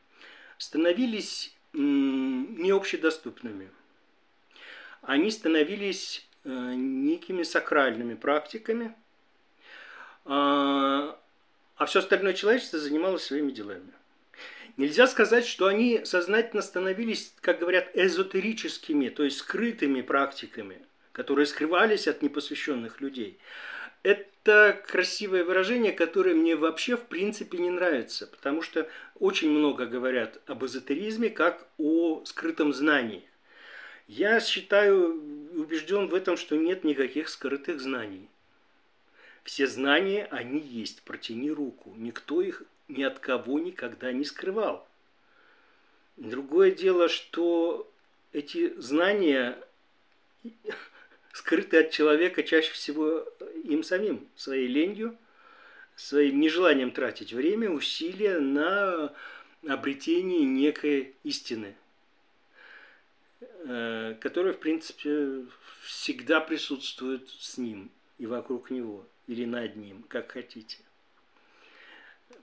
становились 0.57 1.55
не 1.73 2.71
общедоступными. 2.71 3.69
Они 5.01 5.31
становились 5.31 6.27
э, 6.43 6.49
некими 6.49 7.43
сакральными 7.43 8.15
практиками, 8.15 8.95
а, 10.25 11.17
а 11.75 11.85
все 11.85 11.99
остальное 11.99 12.33
человечество 12.33 12.79
занималось 12.79 13.23
своими 13.23 13.51
делами. 13.51 13.93
Нельзя 14.79 15.07
сказать, 15.07 15.45
что 15.45 15.65
они 15.65 16.05
сознательно 16.05 16.61
становились, 16.61 17.33
как 17.41 17.59
говорят, 17.59 17.89
эзотерическими, 17.95 19.09
то 19.09 19.25
есть 19.25 19.39
скрытыми 19.39 19.99
практиками, 19.99 20.79
которые 21.11 21.47
скрывались 21.47 22.07
от 22.07 22.21
непосвященных 22.21 23.01
людей. 23.01 23.39
Это 24.03 24.81
красивое 24.87 25.43
выражение, 25.43 25.91
которое 25.91 26.33
мне 26.33 26.55
вообще 26.55 26.95
в 26.95 27.07
принципе 27.07 27.57
не 27.57 27.69
нравится, 27.69 28.25
потому 28.25 28.61
что 28.61 28.87
очень 29.15 29.49
много 29.49 29.85
говорят 29.85 30.39
об 30.45 30.63
эзотеризме 30.63 31.29
как 31.29 31.67
о 31.77 32.23
скрытом 32.23 32.71
знании. 32.71 33.25
Я 34.07 34.39
считаю, 34.39 35.11
убежден 35.59 36.07
в 36.07 36.15
этом, 36.15 36.37
что 36.37 36.55
нет 36.55 36.85
никаких 36.85 37.27
скрытых 37.27 37.81
знаний. 37.81 38.29
Все 39.43 39.67
знания, 39.67 40.29
они 40.31 40.61
есть, 40.61 41.01
протяни 41.01 41.51
руку. 41.51 41.93
Никто 41.97 42.41
их 42.41 42.63
ни 42.89 43.03
от 43.03 43.19
кого 43.19 43.59
никогда 43.59 44.11
не 44.11 44.25
скрывал. 44.25 44.87
Другое 46.17 46.71
дело, 46.71 47.07
что 47.07 47.89
эти 48.33 48.73
знания 48.73 49.57
скрыты 51.31 51.79
от 51.79 51.91
человека 51.91 52.43
чаще 52.43 52.73
всего 52.73 53.25
им 53.63 53.83
самим, 53.83 54.27
своей 54.35 54.67
ленью, 54.67 55.17
своим 55.95 56.39
нежеланием 56.39 56.91
тратить 56.91 57.33
время, 57.33 57.69
усилия 57.69 58.39
на 58.39 59.13
обретение 59.67 60.43
некой 60.43 61.15
истины, 61.23 61.75
э, 63.41 64.15
которая, 64.19 64.53
в 64.53 64.59
принципе, 64.59 65.45
всегда 65.83 66.39
присутствует 66.39 67.29
с 67.29 67.57
ним 67.57 67.91
и 68.17 68.25
вокруг 68.25 68.71
него, 68.71 69.05
или 69.27 69.45
над 69.45 69.75
ним, 69.75 70.03
как 70.03 70.31
хотите. 70.31 70.77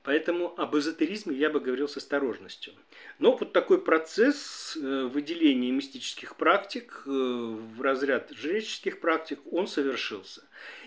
Поэтому 0.07 0.55
об 0.57 0.77
эзотеризме 0.77 1.37
я 1.37 1.51
бы 1.51 1.59
говорил 1.59 1.89
с 1.89 1.97
осторожностью. 1.97 2.75
Но 3.19 3.37
вот 3.37 3.53
такой 3.53 3.83
процесс 3.83 4.77
э, 4.77 5.05
выделения 5.13 5.73
мистических 5.73 6.37
практик 6.37 7.03
э, 7.07 7.11
в 7.11 7.83
разряд 7.83 8.31
жреческих 8.31 9.01
практик, 9.01 9.41
он 9.51 9.67
совершился. 9.67 10.45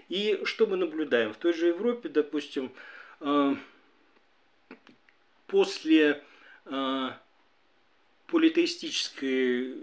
И 0.08 0.40
что 0.46 0.68
мы 0.68 0.78
наблюдаем? 0.78 1.34
В 1.34 1.38
той 1.38 1.52
же 1.52 1.68
Европе, 1.68 2.08
допустим, 2.08 2.72
э, 3.20 3.56
после 5.48 6.24
политеистической 8.28 9.76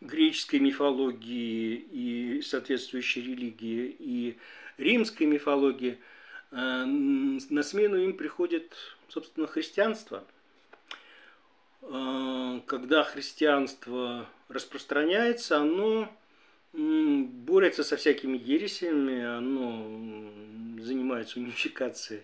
греческой 0.00 0.58
мифологии 0.58 1.76
и 1.76 2.42
соответствующей 2.42 3.22
религии 3.22 3.96
и 3.98 4.36
римской 4.76 5.26
мифологии– 5.26 5.98
на 6.50 7.62
смену 7.62 7.96
им 7.96 8.16
приходит, 8.16 8.74
собственно, 9.08 9.46
христианство. 9.46 10.24
Э, 11.82 12.60
когда 12.66 13.02
христианство 13.04 14.26
распространяется, 14.48 15.58
оно 15.58 16.12
борется 16.72 17.84
со 17.84 17.96
всякими 17.96 18.36
ересями, 18.36 19.24
оно 19.24 20.82
занимается 20.82 21.38
унификацией 21.38 22.22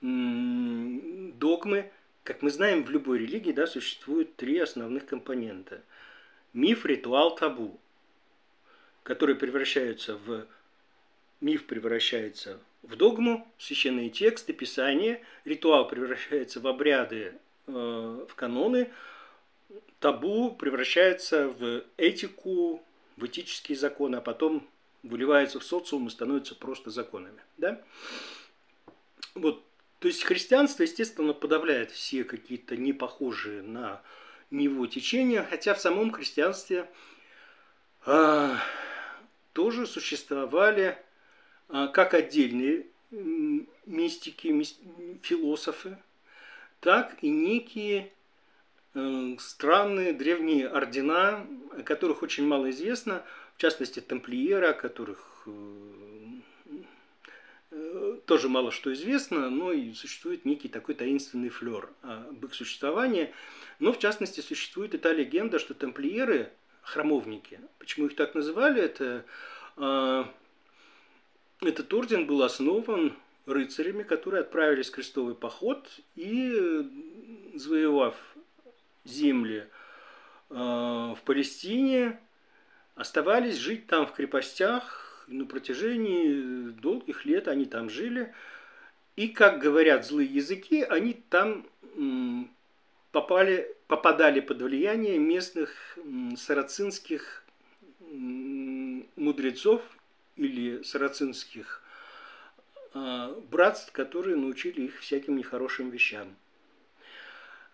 догмы. 0.00 1.90
Как 2.24 2.42
мы 2.42 2.50
знаем, 2.50 2.84
в 2.84 2.90
любой 2.90 3.18
религии 3.18 3.52
да, 3.52 3.66
существуют 3.66 4.36
три 4.36 4.58
основных 4.58 5.06
компонента. 5.06 5.82
Миф, 6.52 6.86
ритуал, 6.86 7.34
табу, 7.34 7.78
которые 9.02 9.36
превращаются 9.36 10.16
в 10.16 10.46
миф 11.40 11.66
превращается 11.66 12.60
в 12.82 12.96
догму, 12.96 13.46
священные 13.58 14.10
тексты, 14.10 14.52
писания, 14.52 15.22
ритуал 15.44 15.86
превращается 15.86 16.60
в 16.60 16.66
обряды, 16.66 17.34
э, 17.66 18.26
в 18.28 18.34
каноны, 18.34 18.90
табу 19.98 20.52
превращается 20.52 21.48
в 21.48 21.84
этику, 21.96 22.82
в 23.16 23.26
этические 23.26 23.76
законы, 23.76 24.16
а 24.16 24.20
потом 24.20 24.66
выливается 25.02 25.60
в 25.60 25.64
социум 25.64 26.08
и 26.08 26.10
становится 26.10 26.54
просто 26.54 26.90
законами. 26.90 27.40
Да? 27.58 27.80
Вот. 29.34 29.62
То 29.98 30.08
есть 30.08 30.24
христианство, 30.24 30.82
естественно, 30.82 31.34
подавляет 31.34 31.90
все 31.90 32.24
какие-то 32.24 32.76
непохожие 32.76 33.62
на 33.62 34.00
него 34.50 34.86
течения, 34.86 35.46
хотя 35.48 35.74
в 35.74 35.80
самом 35.80 36.10
христианстве 36.10 36.88
а, 38.06 38.58
тоже 39.52 39.86
существовали 39.86 40.98
как 41.70 42.14
отдельные 42.14 42.86
мистики, 43.86 44.48
мист, 44.48 44.78
философы, 45.22 45.98
так 46.80 47.16
и 47.22 47.28
некие 47.28 48.12
э, 48.94 49.36
странные 49.38 50.12
древние 50.12 50.68
ордена, 50.68 51.46
о 51.76 51.82
которых 51.82 52.22
очень 52.22 52.46
мало 52.46 52.70
известно, 52.70 53.24
в 53.56 53.60
частности, 53.60 54.00
тамплиеры, 54.00 54.68
о 54.68 54.72
которых 54.72 55.42
э, 55.46 55.50
э, 57.72 58.18
тоже 58.26 58.48
мало 58.48 58.70
что 58.70 58.92
известно, 58.92 59.50
но 59.50 59.72
и 59.72 59.92
существует 59.92 60.44
некий 60.44 60.68
такой 60.68 60.94
таинственный 60.94 61.50
флер 61.50 61.90
об 62.02 62.44
их 62.44 62.54
существовании. 62.54 63.32
Но, 63.78 63.92
в 63.92 63.98
частности, 63.98 64.40
существует 64.40 64.94
и 64.94 64.98
та 64.98 65.12
легенда, 65.12 65.58
что 65.58 65.74
тамплиеры, 65.74 66.50
храмовники, 66.82 67.60
почему 67.78 68.06
их 68.06 68.16
так 68.16 68.34
называли, 68.34 68.82
это 68.82 69.24
этот 71.62 71.92
орден 71.92 72.26
был 72.26 72.42
основан 72.42 73.14
рыцарями, 73.46 74.02
которые 74.02 74.42
отправились 74.42 74.88
в 74.88 74.92
крестовый 74.92 75.34
поход 75.34 75.88
и, 76.16 76.88
завоевав 77.54 78.14
земли 79.04 79.66
э, 80.50 80.54
в 80.54 81.18
Палестине, 81.24 82.18
оставались 82.94 83.56
жить 83.56 83.86
там 83.86 84.06
в 84.06 84.12
крепостях 84.12 85.24
на 85.26 85.46
протяжении 85.46 86.70
долгих 86.70 87.24
лет 87.24 87.48
они 87.48 87.64
там 87.64 87.88
жили. 87.88 88.34
И, 89.16 89.28
как 89.28 89.58
говорят 89.58 90.06
злые 90.06 90.28
языки, 90.28 90.82
они 90.82 91.14
там 91.28 91.66
попали, 93.12 93.74
попадали 93.86 94.40
под 94.40 94.62
влияние 94.62 95.18
местных 95.18 95.98
сарацинских 96.36 97.44
мудрецов 99.16 99.82
или 100.40 100.82
сарацинских 100.82 101.82
а, 102.94 103.34
братств, 103.50 103.92
которые 103.92 104.36
научили 104.36 104.82
их 104.82 105.00
всяким 105.00 105.36
нехорошим 105.36 105.90
вещам. 105.90 106.34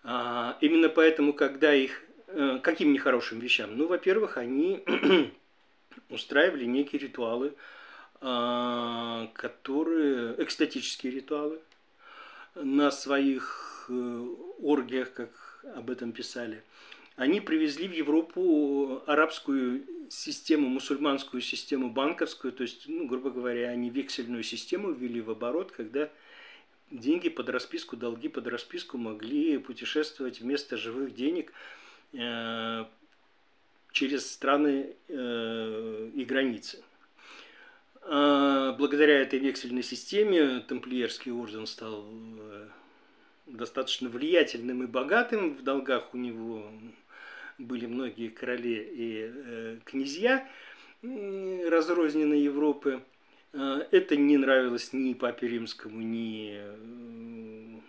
А, 0.03 0.57
именно 0.61 0.89
поэтому, 0.89 1.33
когда 1.33 1.73
их... 1.73 2.03
Э, 2.27 2.59
каким 2.61 2.91
нехорошим 2.91 3.39
вещам? 3.39 3.77
Ну, 3.77 3.87
во-первых, 3.87 4.37
они 4.37 4.83
устраивали 6.09 6.65
некие 6.65 6.99
ритуалы, 7.01 7.53
а, 8.19 9.27
которые... 9.33 10.35
экстатические 10.43 11.13
ритуалы 11.13 11.59
на 12.55 12.91
своих 12.91 13.85
э, 13.89 14.27
оргиях, 14.59 15.13
как 15.13 15.29
об 15.75 15.89
этом 15.89 16.11
писали. 16.11 16.63
Они 17.17 17.41
привезли 17.41 17.87
в 17.87 17.93
Европу 17.93 19.01
арабскую 19.07 19.83
систему, 20.07 20.69
мусульманскую 20.69 21.41
систему 21.41 21.89
банковскую, 21.89 22.53
то 22.53 22.61
есть, 22.61 22.83
ну, 22.87 23.07
грубо 23.07 23.31
говоря, 23.31 23.69
они 23.69 23.89
вексельную 23.89 24.43
систему 24.43 24.91
ввели 24.91 25.19
в 25.19 25.31
оборот, 25.31 25.71
когда 25.71 26.11
деньги 26.91 27.29
под 27.29 27.49
расписку, 27.49 27.97
долги 27.97 28.29
под 28.29 28.47
расписку 28.47 28.99
могли 28.99 29.57
путешествовать 29.57 30.41
вместо 30.41 30.77
живых 30.77 31.15
денег 31.15 31.51
э, 32.13 32.85
через 33.91 34.31
страны 34.31 34.93
э, 35.07 36.11
и 36.13 36.23
границы. 36.23 36.83
А 38.03 38.73
благодаря 38.73 39.21
этой 39.21 39.39
вексельной 39.39 39.83
системе 39.83 40.59
тамплиерский 40.59 41.31
орден 41.31 41.65
стал 41.65 42.05
э, 42.11 42.67
достаточно 43.47 44.07
влиятельным 44.07 44.83
и 44.83 44.85
богатым. 44.85 45.55
В 45.55 45.63
долгах 45.63 46.13
у 46.13 46.17
него 46.17 46.71
были 47.57 47.85
многие 47.85 48.29
короли 48.29 48.75
и 48.75 49.31
э, 49.33 49.79
князья 49.85 50.47
разрозненной 51.01 52.41
Европы. 52.41 53.03
Э, 53.53 53.87
это 53.91 54.15
не 54.15 54.37
нравилось 54.37 54.93
ни 54.93 55.13
Папе 55.13 55.47
Римскому, 55.47 56.01
ни 56.01 56.53
э, 56.55 57.79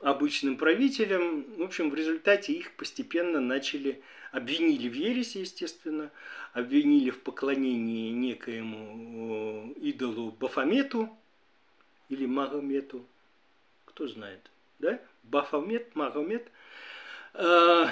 обычным 0.00 0.56
правителям. 0.56 1.44
В 1.56 1.62
общем, 1.62 1.90
в 1.90 1.94
результате 1.94 2.52
их 2.52 2.72
постепенно 2.72 3.40
начали, 3.40 4.02
обвинили 4.32 4.88
в 4.88 4.94
ереси, 4.94 5.38
естественно, 5.38 6.10
обвинили 6.52 7.10
в 7.10 7.20
поклонении 7.20 8.10
некоему 8.10 9.74
идолу 9.80 10.32
Бафомету 10.32 11.08
или 12.08 12.26
Магомету, 12.26 13.04
кто 13.84 14.06
знает, 14.06 14.50
да? 14.78 15.00
Бафомет, 15.22 15.94
Магомед, 15.96 16.48
э, 17.34 17.86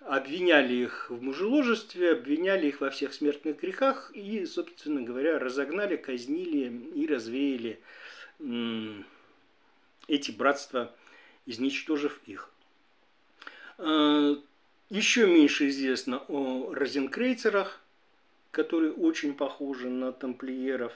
обвиняли 0.00 0.74
их 0.74 1.10
в 1.10 1.22
мужеложестве, 1.22 2.12
обвиняли 2.12 2.68
их 2.68 2.80
во 2.80 2.90
всех 2.90 3.12
смертных 3.12 3.60
грехах 3.60 4.10
и, 4.14 4.46
собственно 4.46 5.02
говоря, 5.02 5.38
разогнали, 5.38 5.96
казнили 5.96 6.72
и 6.94 7.06
развеяли 7.06 7.80
эти 10.06 10.30
братства, 10.30 10.94
изничтожив 11.46 12.20
их. 12.26 12.50
Э, 13.78 14.36
еще 14.90 15.26
меньше 15.26 15.68
известно 15.68 16.22
о 16.28 16.72
розенкрейцерах, 16.72 17.80
которые 18.50 18.92
очень 18.92 19.34
похожи 19.34 19.88
на 19.88 20.12
тамплиеров. 20.12 20.92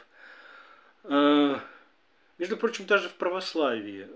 Э, 1.04 1.58
между 2.38 2.56
прочим, 2.56 2.86
даже 2.86 3.08
в 3.08 3.14
православии 3.14 4.08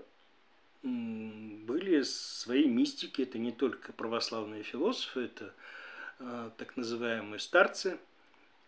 были 1.65 2.01
свои 2.03 2.65
мистики, 2.67 3.21
это 3.21 3.37
не 3.37 3.51
только 3.51 3.93
православные 3.93 4.63
философы, 4.63 5.21
это 5.21 5.53
э, 6.19 6.51
так 6.57 6.77
называемые 6.77 7.39
старцы, 7.39 7.97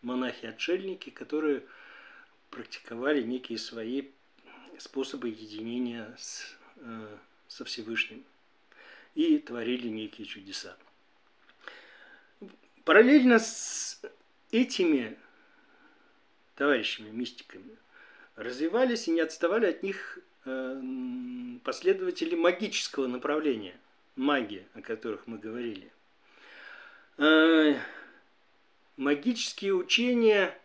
монахи-отшельники, 0.01 1.09
которые 1.09 1.63
практиковали 2.49 3.21
некие 3.21 3.57
свои 3.57 4.09
способы 4.77 5.29
единения 5.29 6.15
с, 6.17 6.57
э, 6.77 7.17
со 7.47 7.65
Всевышним 7.65 8.23
и 9.15 9.37
творили 9.39 9.87
некие 9.87 10.25
чудеса. 10.25 10.77
Параллельно 12.85 13.39
с 13.39 14.01
этими 14.51 15.17
товарищами, 16.55 17.09
мистиками, 17.09 17.77
развивались 18.35 19.07
и 19.07 19.11
не 19.11 19.21
отставали 19.21 19.65
от 19.67 19.83
них 19.83 20.19
последователи 21.63 22.35
магического 22.35 23.07
направления, 23.07 23.75
магии, 24.15 24.65
о 24.73 24.81
которых 24.81 25.27
мы 25.27 25.37
говорили. 25.37 25.91
Э, 27.17 27.75
магические 28.97 29.73
учения, 29.73 30.57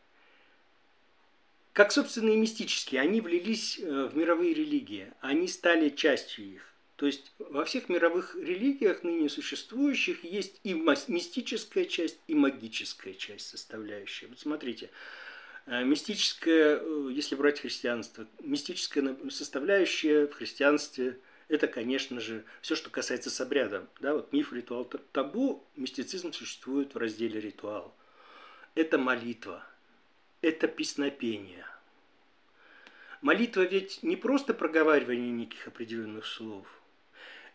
как 1.72 1.92
собственно 1.92 2.30
и 2.30 2.36
мистические, 2.36 3.00
они 3.00 3.20
влились 3.20 3.78
э, 3.78 4.04
в 4.06 4.16
мировые 4.16 4.54
религии, 4.54 5.12
они 5.20 5.48
стали 5.48 5.88
частью 5.88 6.54
их. 6.54 6.74
То 6.96 7.06
есть 7.06 7.32
во 7.38 7.64
всех 7.64 7.88
мировых 7.88 8.36
религиях 8.36 9.02
ныне 9.02 9.28
существующих 9.28 10.22
есть 10.22 10.60
и 10.62 10.74
мистическая 10.74 11.86
часть, 11.86 12.20
и 12.28 12.34
магическая 12.34 13.14
часть 13.14 13.48
составляющая. 13.48 14.28
Вот 14.28 14.38
смотрите, 14.38 14.90
Э, 15.66 15.82
мистическая, 15.82 16.78
э, 16.80 17.08
если 17.10 17.36
брать 17.36 17.60
христианство, 17.60 18.26
мистическая 18.40 19.16
составляющая 19.30 20.26
в 20.26 20.34
христианстве– 20.34 21.18
это, 21.48 21.68
конечно 21.68 22.20
же, 22.20 22.44
все, 22.60 22.74
что 22.74 22.90
касается 22.90 23.30
с 23.30 23.40
обрядом. 23.40 23.88
Да, 24.00 24.14
вот 24.14 24.32
миф, 24.32 24.52
ритуал, 24.52 24.84
табу, 24.84 25.64
мистицизм 25.76 26.32
существует 26.32 26.94
в 26.94 26.98
разделе 26.98 27.40
ритуал. 27.40 27.94
Это 28.74 28.98
молитва, 28.98 29.64
это 30.42 30.68
песнопение. 30.68 31.66
Молитва 33.22 33.62
ведь 33.62 34.02
не 34.02 34.16
просто 34.16 34.52
проговаривание 34.52 35.30
неких 35.30 35.66
определенных 35.66 36.26
слов. 36.26 36.66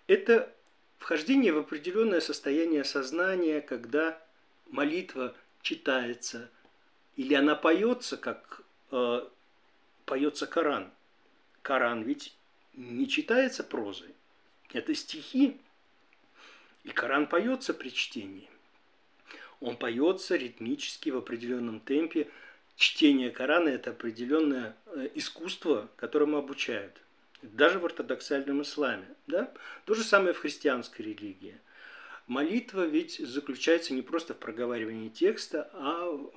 Это 0.07 0.51
вхождение 0.97 1.53
в 1.53 1.59
определенное 1.59 2.21
состояние 2.21 2.83
сознания, 2.83 3.61
когда 3.61 4.19
молитва 4.67 5.35
читается– 5.61 6.49
или 7.19 7.34
она 7.34 7.53
поется, 7.53 8.15
как 8.15 8.62
э, 8.91 9.27
поется 10.05 10.47
Коран. 10.47 10.89
Коран 11.62 12.03
ведь 12.03 12.34
не 12.75 13.10
читается 13.10 13.62
прозой. 13.62 14.15
Это 14.71 14.95
стихи. 14.95 15.58
И 16.86 16.89
Коран 16.91 17.27
поется 17.27 17.73
при 17.73 17.89
чтении. 17.89 18.49
Он 19.60 19.75
поется 19.75 20.38
ритмически 20.38 21.10
в 21.10 21.17
определенном 21.17 21.82
темпе. 21.82 22.29
Чтение 22.77 23.32
Корана– 23.32 23.67
это 23.67 23.89
определенное 23.89 24.77
э, 24.86 25.10
искусство, 25.15 25.89
которому 25.97 26.38
обучают. 26.38 27.01
Даже 27.41 27.79
в 27.79 27.86
ортодоксальном 27.86 28.62
исламе. 28.62 29.08
Да? 29.27 29.51
То 29.84 29.93
же 29.93 30.05
самое 30.05 30.34
в 30.34 30.39
христианской 30.39 31.03
религии. 31.03 31.58
Молитва 32.27 32.86
ведь 32.86 33.17
заключается 33.17 33.93
не 33.93 34.03
просто 34.03 34.34
в 34.34 34.38
проговаривании 34.38 35.10
текста, 35.10 35.69
а 35.73 36.32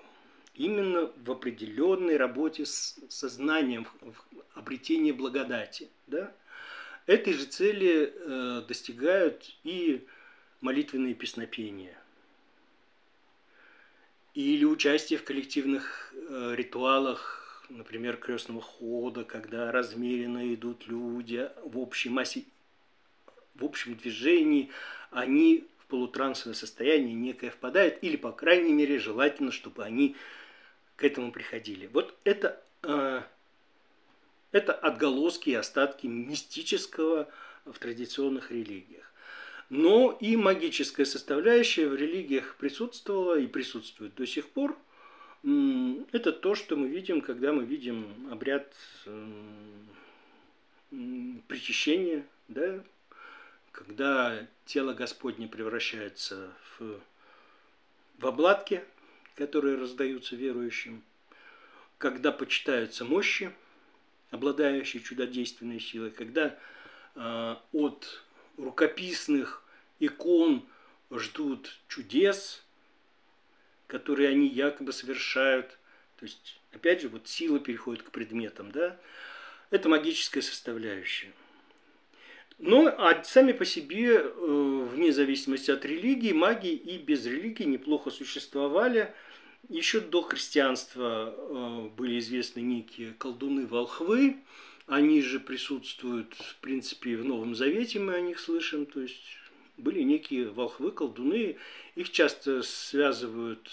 именно 0.54 1.10
в 1.24 1.30
определенной 1.30 2.16
работе 2.16 2.66
с 2.66 2.98
сознанием, 3.08 3.86
в 4.00 4.14
обретении 4.54 5.12
благодати. 5.12 5.88
Да? 6.06 6.32
Этой 7.06 7.32
же 7.32 7.46
цели 7.46 8.12
э, 8.14 8.62
достигают 8.66 9.56
и 9.64 10.06
молитвенные 10.60 11.14
песнопения 11.14 11.96
или 14.34 14.64
участие 14.64 15.18
в 15.18 15.24
коллективных 15.24 16.14
э, 16.14 16.54
ритуалах, 16.56 17.66
например, 17.68 18.16
крестного 18.16 18.60
хода, 18.60 19.24
когда 19.24 19.70
размеренно 19.70 20.54
идут 20.54 20.86
люди 20.86 21.50
в 21.64 21.78
общей 21.78 22.08
массе, 22.08 22.44
в 23.54 23.64
общем 23.64 23.96
движении, 23.96 24.70
они 25.10 25.66
в 25.78 25.86
полутрансовое 25.86 26.54
состояние 26.54 27.14
некое 27.14 27.50
впадают, 27.50 27.98
или, 28.00 28.16
по 28.16 28.32
крайней 28.32 28.72
мере, 28.72 28.98
желательно, 28.98 29.52
чтобы 29.52 29.84
они 29.84 30.16
к 30.96 31.04
этому 31.04 31.32
приходили. 31.32 31.88
Вот 31.92 32.14
это, 32.24 32.62
э, 32.82 33.22
это 34.52 34.72
отголоски 34.72 35.50
и 35.50 35.54
остатки 35.54 36.06
мистического 36.06 37.28
в 37.64 37.78
традиционных 37.78 38.50
религиях. 38.50 39.10
Но 39.68 40.16
и 40.20 40.36
магическая 40.36 41.06
составляющая 41.06 41.88
в 41.88 41.94
религиях 41.94 42.56
присутствовала 42.56 43.38
и 43.38 43.46
присутствует 43.46 44.14
до 44.14 44.26
сих 44.26 44.48
пор. 44.50 44.76
Это 46.12 46.30
то, 46.30 46.54
что 46.54 46.76
мы 46.76 46.88
видим, 46.88 47.20
когда 47.20 47.52
мы 47.52 47.64
видим 47.64 48.06
обряд 48.30 48.70
причащения, 51.48 52.26
да, 52.48 52.84
когда 53.72 54.46
тело 54.66 54.92
Господне 54.92 55.48
превращается 55.48 56.52
в, 56.78 57.00
в 58.18 58.26
обладки, 58.26 58.84
которые 59.36 59.76
раздаются 59.76 60.36
верующим, 60.36 61.02
когда 61.98 62.32
почитаются 62.32 63.04
мощи, 63.04 63.52
обладающие 64.30 65.02
чудодейственной 65.02 65.80
силой, 65.80 66.10
когда 66.10 66.58
э, 67.14 67.56
от 67.72 68.24
рукописных 68.56 69.62
икон 70.00 70.66
ждут 71.10 71.78
чудес, 71.88 72.64
которые 73.86 74.30
они 74.30 74.48
якобы 74.48 74.92
совершают. 74.92 75.78
То 76.16 76.24
есть, 76.24 76.58
опять 76.72 77.02
же, 77.02 77.08
вот 77.08 77.28
сила 77.28 77.60
переходит 77.60 78.02
к 78.02 78.10
предметам, 78.10 78.72
да. 78.72 78.98
Это 79.70 79.88
магическая 79.88 80.42
составляющая. 80.42 81.32
Но 82.62 82.86
а 82.86 83.24
сами 83.24 83.50
по 83.50 83.64
себе, 83.64 84.18
э, 84.18 84.88
вне 84.92 85.12
зависимости 85.12 85.72
от 85.72 85.84
религии, 85.84 86.30
маги 86.30 86.68
и 86.68 86.96
без 86.96 87.26
религии 87.26 87.64
неплохо 87.64 88.10
существовали. 88.10 89.12
Еще 89.68 89.98
до 89.98 90.22
христианства 90.22 91.34
э, 91.36 91.88
были 91.96 92.20
известны 92.20 92.60
некие 92.60 93.14
колдуны-волхвы. 93.18 94.36
Они 94.86 95.22
же 95.22 95.40
присутствуют, 95.40 96.34
в 96.34 96.56
принципе, 96.60 97.16
в 97.16 97.24
Новом 97.24 97.56
Завете 97.56 97.98
мы 97.98 98.14
о 98.14 98.20
них 98.20 98.38
слышим. 98.38 98.86
То 98.86 99.00
есть 99.00 99.24
были 99.76 100.02
некие 100.02 100.48
волхвы, 100.48 100.92
колдуны. 100.92 101.56
Их 101.96 102.12
часто 102.12 102.62
связывают 102.62 103.68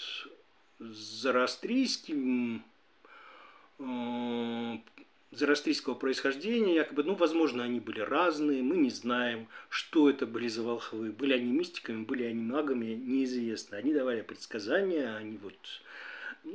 с 0.80 1.22
зороастрийским, 1.22 2.64
э, 3.78 4.78
зороастрийского 5.30 5.94
происхождения, 5.94 6.74
якобы, 6.74 7.04
ну, 7.04 7.14
возможно, 7.14 7.62
они 7.62 7.80
были 7.80 8.00
разные, 8.00 8.62
мы 8.62 8.76
не 8.76 8.90
знаем, 8.90 9.48
что 9.68 10.10
это 10.10 10.26
были 10.26 10.48
за 10.48 10.62
волхвы. 10.62 11.12
Были 11.12 11.34
они 11.34 11.52
мистиками, 11.52 12.04
были 12.04 12.24
они 12.24 12.42
магами, 12.42 12.94
неизвестно. 12.94 13.78
Они 13.78 13.92
давали 13.92 14.22
предсказания, 14.22 15.16
они 15.16 15.38
вот 15.38 15.56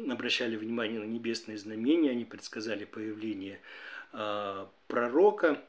обращали 0.10 0.56
внимание 0.56 1.00
на 1.00 1.06
небесные 1.06 1.58
знамения, 1.58 2.12
они 2.12 2.26
предсказали 2.26 2.86
появление 2.86 3.60
э, 4.14 4.66
пророка 4.88 5.62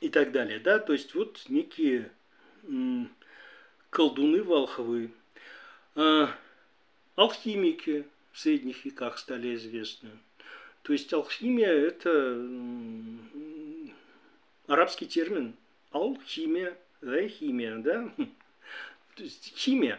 и 0.00 0.08
так 0.08 0.32
далее. 0.32 0.58
Да? 0.58 0.78
То 0.78 0.92
есть 0.92 1.14
вот 1.14 1.44
некие 1.48 2.10
колдуны 3.90 4.42
волхвы, 4.42 5.10
а, 5.94 6.28
алхимики 7.14 8.04
в 8.32 8.38
средних 8.38 8.84
веках 8.84 9.18
стали 9.18 9.54
известны. 9.54 10.10
То 10.86 10.92
есть 10.92 11.12
алхимия– 11.12 11.68
это 11.72 12.40
арабский 14.68 15.06
термин. 15.06 15.54
Алхимия, 15.90 16.78
да, 17.00 17.26
химия, 17.26 17.78
да? 17.78 18.08
То 19.16 19.24
есть 19.24 19.52
химия. 19.56 19.98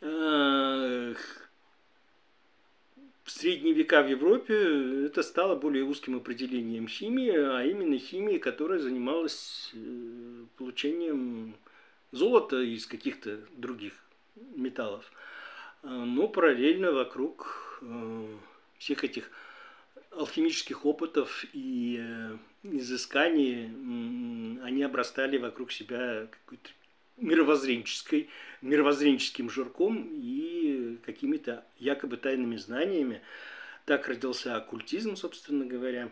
А, 0.00 1.12
в 3.22 3.30
средние 3.30 3.74
века 3.74 4.02
в 4.02 4.08
Европе 4.08 5.04
это 5.04 5.22
стало 5.22 5.56
более 5.56 5.84
узким 5.84 6.16
определением 6.16 6.88
химии, 6.88 7.36
а 7.36 7.62
именно 7.66 7.98
химии, 7.98 8.38
которая 8.38 8.78
занималась 8.78 9.72
э, 9.74 10.44
получением 10.56 11.54
золото 12.12 12.62
из 12.62 12.86
каких-то 12.86 13.40
других 13.58 13.92
металлов. 14.56 15.04
Но 15.82 16.28
параллельно 16.28 16.92
вокруг 16.92 17.80
э, 17.82 18.36
всех 18.78 19.04
этих 19.04 19.30
алхимических 20.10 20.84
опытов 20.84 21.44
и 21.52 21.98
э, 22.00 22.36
изысканий 22.62 23.66
они 24.62 24.82
обрастали 24.82 25.38
вокруг 25.38 25.72
себя 25.72 26.26
какой-то 26.30 26.70
мировоззренческой, 27.16 28.28
мировоззренческим 28.62 29.50
жирком 29.50 30.08
и 30.12 30.98
какими-то 31.04 31.64
якобы 31.78 32.16
тайными 32.16 32.56
знаниями. 32.56 33.22
Так 33.86 34.08
родился 34.08 34.56
оккультизм, 34.56 35.16
собственно 35.16 35.64
говоря. 35.64 36.10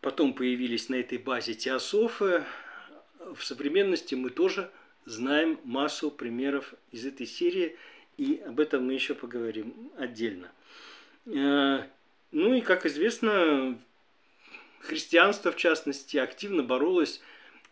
Потом 0.00 0.34
появились 0.34 0.88
на 0.88 0.96
этой 0.96 1.18
базе 1.18 1.54
теософы. 1.54 2.44
В 3.34 3.44
современности 3.44 4.14
мы 4.14 4.30
тоже 4.30 4.70
знаем 5.04 5.60
массу 5.64 6.10
примеров 6.10 6.74
из 6.90 7.06
этой 7.06 7.26
серии, 7.26 7.76
и 8.16 8.42
об 8.46 8.60
этом 8.60 8.86
мы 8.86 8.94
еще 8.94 9.14
поговорим 9.14 9.90
отдельно. 9.96 10.50
Э, 11.26 11.84
ну 12.30 12.54
и, 12.54 12.60
как 12.60 12.86
известно, 12.86 13.78
христианство, 14.80 15.52
в 15.52 15.56
частности, 15.56 16.16
активно 16.16 16.62
боролось 16.62 17.20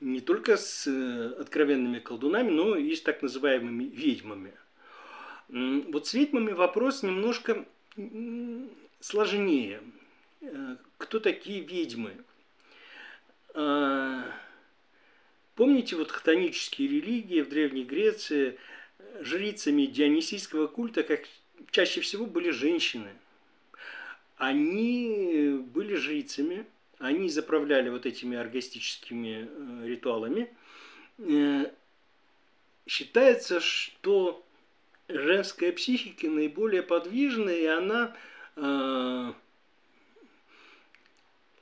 не 0.01 0.21
только 0.21 0.57
с 0.57 0.87
э, 0.87 1.41
откровенными 1.41 1.99
колдунами, 1.99 2.51
но 2.51 2.77
и 2.77 2.95
с 2.95 3.03
так 3.03 3.23
называемыми 3.23 3.85
ведьмами. 3.85 4.53
Вот 5.49 6.07
с 6.07 6.15
ведьмами 6.15 6.53
вопрос 6.53 7.03
немножко 7.03 7.65
сложнее. 9.01 9.81
Э, 10.41 10.77
кто 10.97 11.21
такие 11.21 11.61
ведьмы? 11.61 12.13
Помните 15.57 15.97
вот 15.97 16.13
хтонические 16.13 16.89
религии 16.89 17.41
в 17.41 17.49
Древней 17.49 17.83
Греции, 17.83 18.57
жрицами 19.21 19.87
дионисийского 19.87 20.67
культа, 20.67 21.03
как 21.03 21.23
чаще 21.71 22.01
всего 22.01 22.27
были 22.27 22.51
женщины. 22.51 23.11
Они 24.37 25.61
были 25.75 25.95
жрицами, 25.97 26.67
они 26.99 27.29
заправляли 27.29 27.89
вот 27.91 28.07
этими 28.07 28.37
оргастическими 28.37 29.49
э, 29.49 29.87
ритуалами. 29.87 30.55
Э, 31.19 31.71
считается, 32.87 33.61
что 33.61 34.45
женская 35.09 35.73
психика 35.73 36.29
наиболее 36.29 36.83
подвижная, 36.83 37.57
и 37.57 37.67
она 37.67 38.15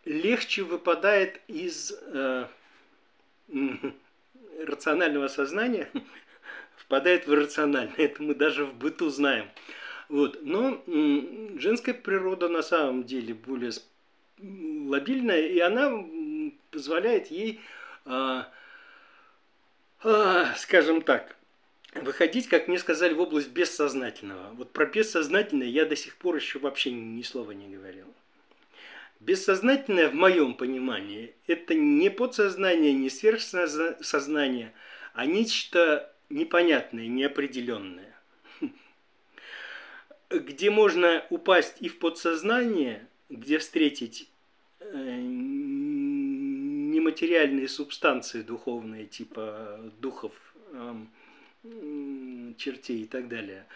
легче 0.08 0.62
выпадает 0.62 1.40
из 1.48 1.92
э, 1.92 2.46
рационального 4.66 5.28
сознания, 5.28 5.88
впадает 6.88 7.26
в 7.26 7.32
иррациональное. 7.32 7.94
Это 7.98 8.22
мы 8.22 8.34
даже 8.34 8.64
в 8.64 8.74
быту 8.74 9.10
знаем. 9.10 9.50
Вот. 10.08 10.38
Но 10.42 10.82
женская 11.58 11.92
природа 11.92 12.48
на 12.48 12.62
самом 12.62 13.04
деле 13.04 13.34
более 13.34 13.72
лобильная, 14.38 15.46
и 15.48 15.58
она 15.58 15.92
позволяет 16.70 17.30
ей, 17.30 17.60
а, 18.06 18.50
а, 20.02 20.54
скажем 20.54 21.02
так, 21.02 21.36
выходить, 21.94 22.48
как 22.48 22.68
мне 22.68 22.78
сказали, 22.78 23.12
в 23.12 23.20
область 23.20 23.50
бессознательного. 23.50 24.50
Вот 24.54 24.72
про 24.72 24.86
бессознательное 24.86 25.66
я 25.66 25.84
до 25.84 25.96
сих 25.96 26.16
пор 26.16 26.36
еще 26.36 26.58
вообще 26.58 26.90
ни 26.90 27.22
слова 27.22 27.50
не 27.52 27.68
говорил. 27.68 28.06
Бессознательное, 29.20 30.08
в 30.08 30.14
моем 30.14 30.54
понимании, 30.54 31.34
это 31.46 31.74
не 31.74 32.08
подсознание, 32.08 32.94
не 32.94 33.10
сверхсознание, 33.10 34.72
а 35.12 35.26
нечто 35.26 36.14
непонятное, 36.30 37.06
неопределенное, 37.06 38.14
где 40.30 40.70
можно 40.70 41.24
упасть 41.30 41.76
и 41.80 41.88
в 41.88 41.98
подсознание, 41.98 43.08
где 43.30 43.58
встретить 43.58 44.28
э, 44.80 45.20
нематериальные 46.98 47.68
субстанции 47.68 48.42
духовные, 48.42 49.06
типа 49.06 49.80
духов, 50.00 50.32
чертей 52.56 53.02
и 53.02 53.06
так 53.06 53.28
далее, 53.28 53.66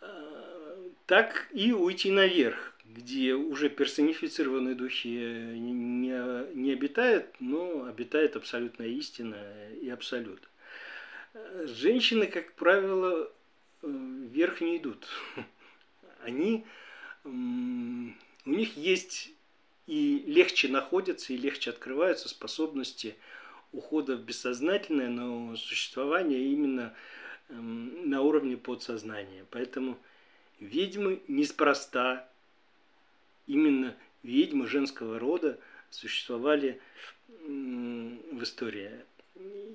э, 0.00 0.88
так 1.06 1.48
и 1.52 1.72
уйти 1.72 2.10
наверх, 2.10 2.74
где 2.84 3.34
уже 3.34 3.68
персонифицированные 3.70 4.74
духи 4.74 5.08
не, 5.08 6.54
не 6.54 6.72
обитают, 6.72 7.26
но 7.40 7.84
обитает 7.84 8.36
абсолютная 8.36 8.88
истина 8.88 9.36
и 9.80 9.88
абсолют. 9.88 10.48
Женщины, 11.64 12.26
как 12.26 12.52
правило, 12.54 13.30
вверх 13.82 14.60
не 14.60 14.76
идут. 14.76 15.06
Они, 16.22 16.64
у 17.24 17.30
них 18.50 18.76
есть 18.76 19.32
и 19.86 20.22
легче 20.26 20.68
находятся, 20.68 21.32
и 21.32 21.36
легче 21.36 21.70
открываются 21.70 22.28
способности 22.28 23.16
ухода 23.72 24.16
в 24.16 24.22
бессознательное, 24.22 25.08
но 25.08 25.56
существование 25.56 26.52
именно 26.52 26.94
на 27.48 28.22
уровне 28.22 28.56
подсознания. 28.56 29.44
Поэтому 29.50 29.98
ведьмы 30.60 31.22
неспроста, 31.28 32.28
именно 33.46 33.96
ведьмы 34.22 34.66
женского 34.66 35.18
рода 35.18 35.58
существовали 35.90 36.80
в 37.28 38.42
истории. 38.42 38.90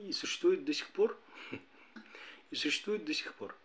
И 0.08 0.12
существуют 0.13 0.63
до 0.63 0.74
сих 0.74 0.89
пор. 0.91 1.20
И 2.52 2.56
существуют 2.56 3.06
до 3.06 3.14
сих 3.14 3.34
пор. 3.34 3.56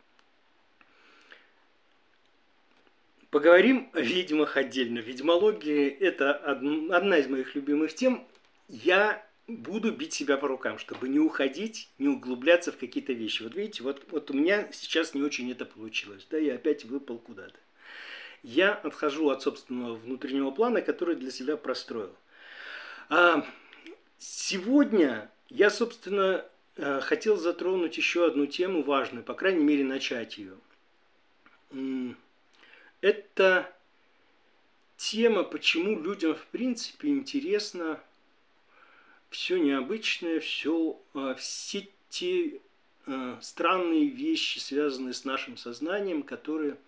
Поговорим 3.31 3.91
о 3.95 4.01
ведьмах 4.01 4.57
отдельно. 4.57 4.99
Ведьмология– 4.99 5.89
это 6.01 6.35
одна 6.35 7.17
из 7.17 7.29
моих 7.29 7.55
любимых 7.55 7.95
тем. 7.95 8.27
Я 8.69 9.27
буду 9.47 9.93
бить 9.93 10.13
себя 10.13 10.37
по 10.37 10.49
рукам, 10.49 10.79
чтобы 10.79 11.09
не 11.09 11.19
уходить, 11.19 11.89
не 11.99 12.09
углубляться 12.09 12.73
в 12.73 12.77
какие-то 12.77 13.13
вещи. 13.13 13.43
Вот 13.43 13.55
видите, 13.55 13.83
вот, 13.83 14.05
вот 14.11 14.31
у 14.31 14.35
меня 14.35 14.71
сейчас 14.73 15.15
не 15.15 15.23
очень 15.23 15.51
это 15.51 15.65
получилось. 15.65 16.27
Да, 16.31 16.37
я 16.37 16.57
опять 16.57 16.85
выпал 16.85 17.19
куда-то. 17.19 17.59
Я 18.43 18.75
отхожу 18.75 19.31
от 19.31 19.43
собственного 19.43 19.95
внутреннего 19.95 20.51
плана, 20.51 20.83
который 20.83 21.17
для 21.17 21.31
себя 21.31 21.57
простроил. 21.57 22.15
А 23.09 23.47
сегодня 24.19 25.31
я, 25.49 25.71
собственно, 25.71 26.45
хотел 26.77 27.37
затронуть 27.37 27.97
еще 27.97 28.27
одну 28.27 28.47
тему 28.47 28.83
важную, 28.83 29.25
по 29.25 29.35
крайней 29.35 29.65
мере, 29.65 29.85
начать 29.85 30.39
ее 30.39 30.55
это 33.03 33.71
тема, 34.97 35.43
почему 35.43 36.01
людям 36.01 36.35
в 36.35 36.47
принципе 36.47 37.09
интересно 37.09 38.01
все 39.29 39.59
необычное, 39.59 40.41
все, 40.41 40.99
а, 41.15 41.35
все 41.35 41.89
те 42.09 42.61
а, 43.07 43.39
странные 43.43 44.07
вещи, 44.07 44.59
связанные 44.59 45.13
с 45.13 45.25
нашим 45.25 45.57
сознанием, 45.59 46.23
которые 46.23 46.79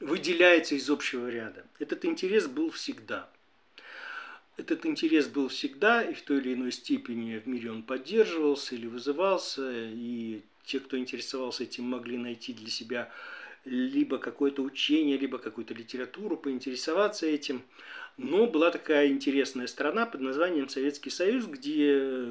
выделяются 0.00 0.74
из 0.74 0.88
общего 0.88 1.28
ряда. 1.28 1.66
Этот 1.78 2.06
интерес 2.06 2.46
был 2.46 2.70
всегда. 2.70 3.28
Этот 4.58 4.84
интерес 4.86 5.28
был 5.28 5.46
всегда, 5.48 6.02
и 6.02 6.14
в 6.14 6.22
той 6.22 6.38
или 6.38 6.54
иной 6.54 6.72
степени 6.72 7.38
в 7.38 7.46
мире 7.46 7.70
он 7.70 7.84
поддерживался 7.84 8.74
или 8.74 8.88
вызывался, 8.88 9.70
и 9.72 10.42
те, 10.64 10.80
кто 10.80 10.98
интересовался 10.98 11.62
этим, 11.62 11.84
могли 11.84 12.18
найти 12.18 12.52
для 12.52 12.68
себя 12.68 13.10
либо 13.64 14.18
какое-то 14.18 14.62
учение, 14.62 15.16
либо 15.16 15.38
какую-то 15.38 15.74
литературу, 15.74 16.36
поинтересоваться 16.36 17.24
этим. 17.24 17.62
Но 18.16 18.48
была 18.48 18.72
такая 18.72 19.06
интересная 19.08 19.68
страна 19.68 20.06
под 20.06 20.22
названием 20.22 20.68
Советский 20.68 21.10
Союз, 21.10 21.46
где 21.46 22.26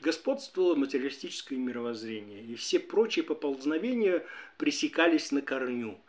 господствовало 0.00 0.74
материалистическое 0.74 1.58
мировоззрение, 1.58 2.42
и 2.44 2.54
все 2.54 2.80
прочие 2.80 3.26
поползновения 3.26 4.24
пресекались 4.56 5.32
на 5.32 5.42
корню. 5.42 6.00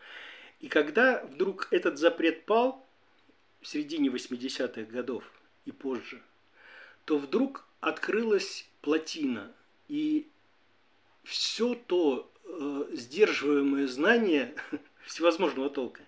И 0.62 0.70
когда 0.70 1.22
вдруг 1.26 1.68
этот 1.72 1.98
запрет 1.98 2.46
пал 2.46 2.88
в 3.62 3.68
середине 3.68 4.10
80-х 4.10 4.92
годов 4.92 5.24
и 5.66 5.72
позже, 5.72 6.22
то 7.06 7.18
вдруг 7.18 7.66
открылась 7.80 8.68
плотина, 8.82 9.52
и 9.88 10.28
все 11.24 11.76
то, 11.76 12.32
э, 12.44 12.86
сдерживаемое 12.94 13.88
знание 13.88 14.56
всевозможного 15.06 15.70
толка 15.70 16.02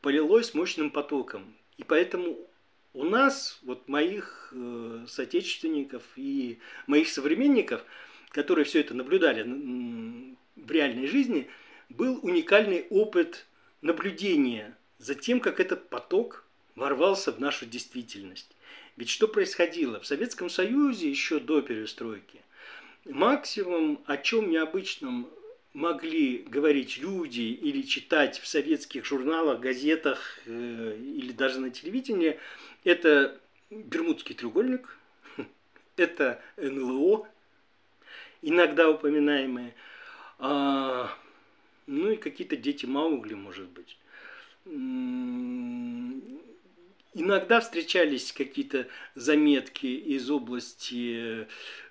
полилось 0.00 0.54
мощным 0.54 0.90
потоком. 0.90 1.54
И 1.76 1.84
поэтому 1.84 2.38
у 2.92 3.04
нас, 3.04 3.58
вот 3.62 3.88
моих 3.88 4.52
э, 4.52 5.04
соотечественников 5.08 6.02
и 6.16 6.58
моих 6.86 7.08
современников, 7.08 7.84
которые 8.30 8.64
все 8.64 8.80
это 8.80 8.94
наблюдали 8.94 9.42
в 10.56 10.70
реальной 10.70 11.06
жизни, 11.06 11.48
был 11.88 12.18
уникальный 12.22 12.86
опыт 12.90 13.46
наблюдения 13.80 14.76
за 14.98 15.14
тем, 15.14 15.40
как 15.40 15.60
этот 15.60 15.88
поток 15.88 16.44
ворвался 16.80 17.30
в 17.30 17.38
нашу 17.38 17.66
действительность. 17.66 18.50
Ведь 18.96 19.10
что 19.10 19.28
происходило? 19.28 20.00
В 20.00 20.06
Советском 20.06 20.50
Союзе 20.50 21.08
еще 21.08 21.38
до 21.38 21.60
перестройки 21.60 22.40
максимум, 23.04 24.02
о 24.06 24.16
чем 24.16 24.50
необычном 24.50 25.28
могли 25.72 26.38
говорить 26.38 26.98
люди 26.98 27.40
или 27.40 27.82
читать 27.82 28.38
в 28.38 28.46
советских 28.46 29.04
журналах, 29.04 29.60
газетах 29.60 30.38
э, 30.46 30.96
или 30.98 31.32
даже 31.32 31.60
на 31.60 31.70
телевидении, 31.70 32.38
это 32.84 33.38
Бермудский 33.70 34.34
треугольник, 34.34 34.98
это 35.96 36.42
НЛО, 36.56 37.28
иногда 38.42 38.90
упоминаемые, 38.90 39.74
а, 40.38 41.16
ну 41.86 42.10
и 42.10 42.16
какие-то 42.16 42.56
дети 42.56 42.86
Маугли, 42.86 43.34
может 43.34 43.68
быть. 43.68 43.96
Иногда 47.12 47.60
встречались 47.60 48.32
какие-то 48.32 48.86
заметки 49.14 49.86
из 49.86 50.30
области 50.30 51.46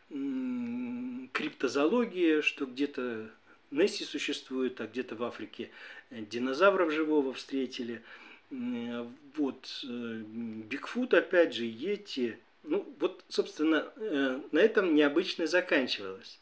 криптозоологии, 0.10 2.42
что 2.42 2.66
где-то 2.66 3.30
Несси 3.72 4.04
существует, 4.04 4.82
а 4.82 4.88
где-то 4.88 5.16
в 5.16 5.24
Африке 5.24 5.70
динозавров 6.10 6.92
живого 6.92 7.34
встретили. 7.34 8.02
Вот 8.50 9.84
э, 9.84 10.24
Бигфут, 10.26 11.14
опять 11.14 11.54
же, 11.54 11.66
Йети. 11.66 12.40
Ну, 12.64 12.92
вот, 13.00 13.24
собственно, 13.30 13.92
э, 13.96 14.42
на 14.52 14.58
этом 14.58 14.96
необычно 14.96 15.46
заканчивалось. 15.46 16.40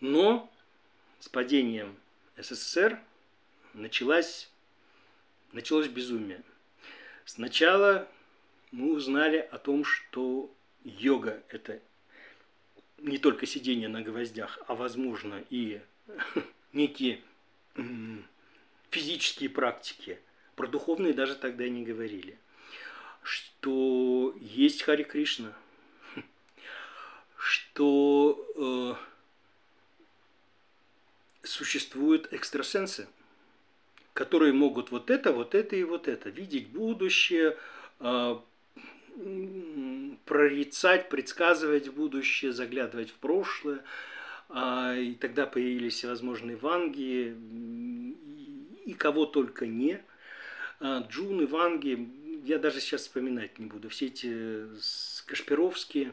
Но 0.00 0.50
с 1.20 1.28
падением 1.28 1.94
СССР 2.38 2.98
началась, 3.74 4.48
началось 5.52 5.88
безумие. 5.88 6.42
Сначала 7.24 8.08
мы 8.70 8.94
узнали 8.94 9.38
о 9.50 9.58
том, 9.58 9.84
что 9.84 10.52
йога– 10.84 11.42
это 11.48 11.80
не 12.98 13.18
только 13.18 13.46
сидение 13.46 13.88
на 13.88 14.02
гвоздях, 14.02 14.58
а 14.66 14.74
возможно 14.74 15.44
и 15.50 15.80
некие 16.72 17.22
физические 18.90 19.50
практики. 19.50 20.18
Про 20.56 20.66
духовные 20.66 21.12
даже 21.12 21.34
тогда 21.34 21.68
не 21.68 21.82
говорили. 21.82 22.38
Что 23.22 24.36
есть 24.40 24.82
Хари 24.82 25.04
Кришна, 25.04 25.52
что 27.36 28.98
э, 31.42 31.46
существуют 31.46 32.32
экстрасенсы, 32.32 33.08
которые 34.12 34.52
могут 34.52 34.90
вот 34.90 35.10
это, 35.10 35.32
вот 35.32 35.54
это 35.54 35.76
и 35.76 35.84
вот 35.84 36.08
это, 36.08 36.28
видеть 36.28 36.68
будущее, 36.68 37.56
э, 38.00 38.36
прорицать, 40.24 41.08
предсказывать 41.08 41.88
будущее, 41.88 42.52
заглядывать 42.52 43.10
в 43.10 43.14
прошлое. 43.14 43.82
А, 44.48 44.94
и 44.96 45.14
тогда 45.14 45.46
появились 45.46 45.94
всевозможные 45.94 46.56
ванги 46.56 47.34
и 48.84 48.94
кого 48.94 49.26
только 49.26 49.66
не. 49.66 50.00
А, 50.80 51.06
Джун 51.08 51.42
и 51.42 51.46
ванги, 51.46 52.08
я 52.44 52.58
даже 52.58 52.80
сейчас 52.80 53.02
вспоминать 53.02 53.58
не 53.58 53.66
буду. 53.66 53.88
Все 53.88 54.06
эти 54.06 54.66
Кашпировские, 55.26 56.12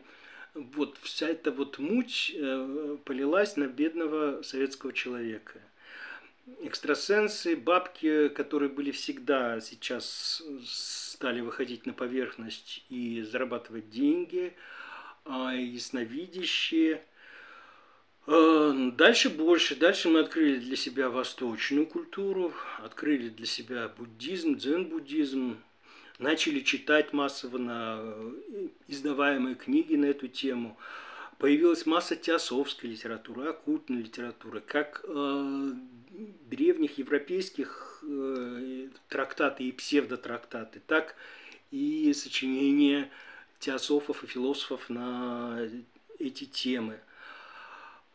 вот 0.53 0.97
вся 1.01 1.27
эта 1.27 1.51
вот 1.51 1.79
муть 1.79 2.31
э, 2.35 2.97
полилась 3.03 3.57
на 3.57 3.67
бедного 3.67 4.41
советского 4.41 4.93
человека. 4.93 5.59
Экстрасенсы, 6.61 7.55
бабки, 7.55 8.29
которые 8.29 8.69
были 8.69 8.91
всегда, 8.91 9.59
сейчас 9.61 10.41
стали 10.65 11.41
выходить 11.41 11.85
на 11.85 11.93
поверхность 11.93 12.83
и 12.89 13.21
зарабатывать 13.21 13.89
деньги– 13.89 14.53
а, 15.25 15.53
ясновидящие. 15.53 17.03
А, 18.25 18.73
дальше 18.91 19.29
больше. 19.29 19.75
Дальше 19.75 20.09
мы 20.09 20.19
открыли 20.21 20.57
для 20.57 20.75
себя 20.75 21.09
восточную 21.09 21.85
культуру, 21.85 22.53
открыли 22.79 23.29
для 23.29 23.45
себя 23.45 23.89
буддизм, 23.95 24.55
дзен-буддизм, 24.55 25.57
начали 26.17 26.61
читать 26.61 27.13
массово 27.13 27.59
на 27.59 27.99
э, 28.01 28.67
издаваемые 28.87 29.55
книги 29.55 29.95
на 29.95 30.05
эту 30.05 30.27
тему. 30.27 30.77
Появилась 31.37 31.85
масса 31.85 32.15
теософской 32.15 32.89
литературы, 32.89 33.49
оккультной 33.49 34.01
литературы, 34.01 34.61
как 34.61 35.05
э, 35.07 35.71
древних 36.49 36.97
европейских 36.97 38.03
э, 38.03 38.89
трактаты 39.07 39.63
и 39.63 39.72
псевдотрактаты, 39.72 40.82
так 40.86 41.15
и 41.72 42.11
сочинения 42.13 43.09
теософов 43.59 44.24
и 44.24 44.28
философов 44.28 44.89
на 44.89 45.70
эти 46.17 46.45
темы. 46.45 46.99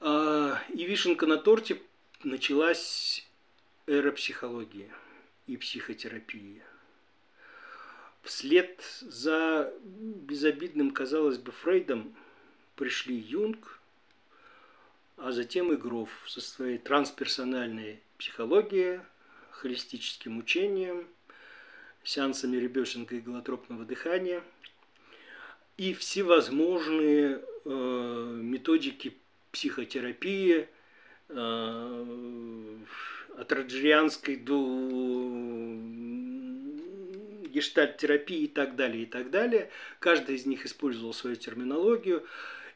А, 0.01 0.63
и 0.73 0.85
вишенка 0.85 1.27
на 1.27 1.37
торте 1.37 1.81
началась 2.23 3.27
эра 3.87 4.13
психологии 4.13 4.91
и 5.47 5.57
психотерапии. 5.57 6.63
Вслед 8.23 8.83
за 9.03 9.73
безобидным, 9.83 10.91
казалось 10.91 11.37
бы, 11.37 11.53
Фрейдом 11.53 12.15
пришли 12.75 13.15
Юнг, 13.15 13.81
а 15.17 15.33
затем 15.33 15.73
и 15.73 15.77
Гроф 15.77 16.11
со 16.27 16.41
своей 16.41 16.79
трансперсональной 16.79 18.01
психологией, 18.19 19.01
холистическим 19.51 20.39
учением, 20.39 21.07
сеансами 22.03 22.57
ребешенка 22.57 23.17
и 23.17 23.21
голотропного 23.21 23.85
дыхания 23.85 24.43
и 25.77 25.95
всевозможные 25.95 27.41
э, 27.65 28.39
методики 28.43 29.15
психотерапии, 29.51 30.69
э, 31.29 32.77
от 33.37 33.53
роджерианской 33.53 34.37
до 34.37 34.57
гештальт-терапии 37.49 38.45
и 38.45 38.49
так 38.49 38.77
далее, 38.77 39.05
и 39.05 39.07
так 39.07 39.31
далее. 39.31 39.71
Каждый 39.99 40.37
из 40.37 40.47
них 40.47 40.67
использовал 40.67 41.13
свою 41.15 41.37
терминологию. 41.37 42.25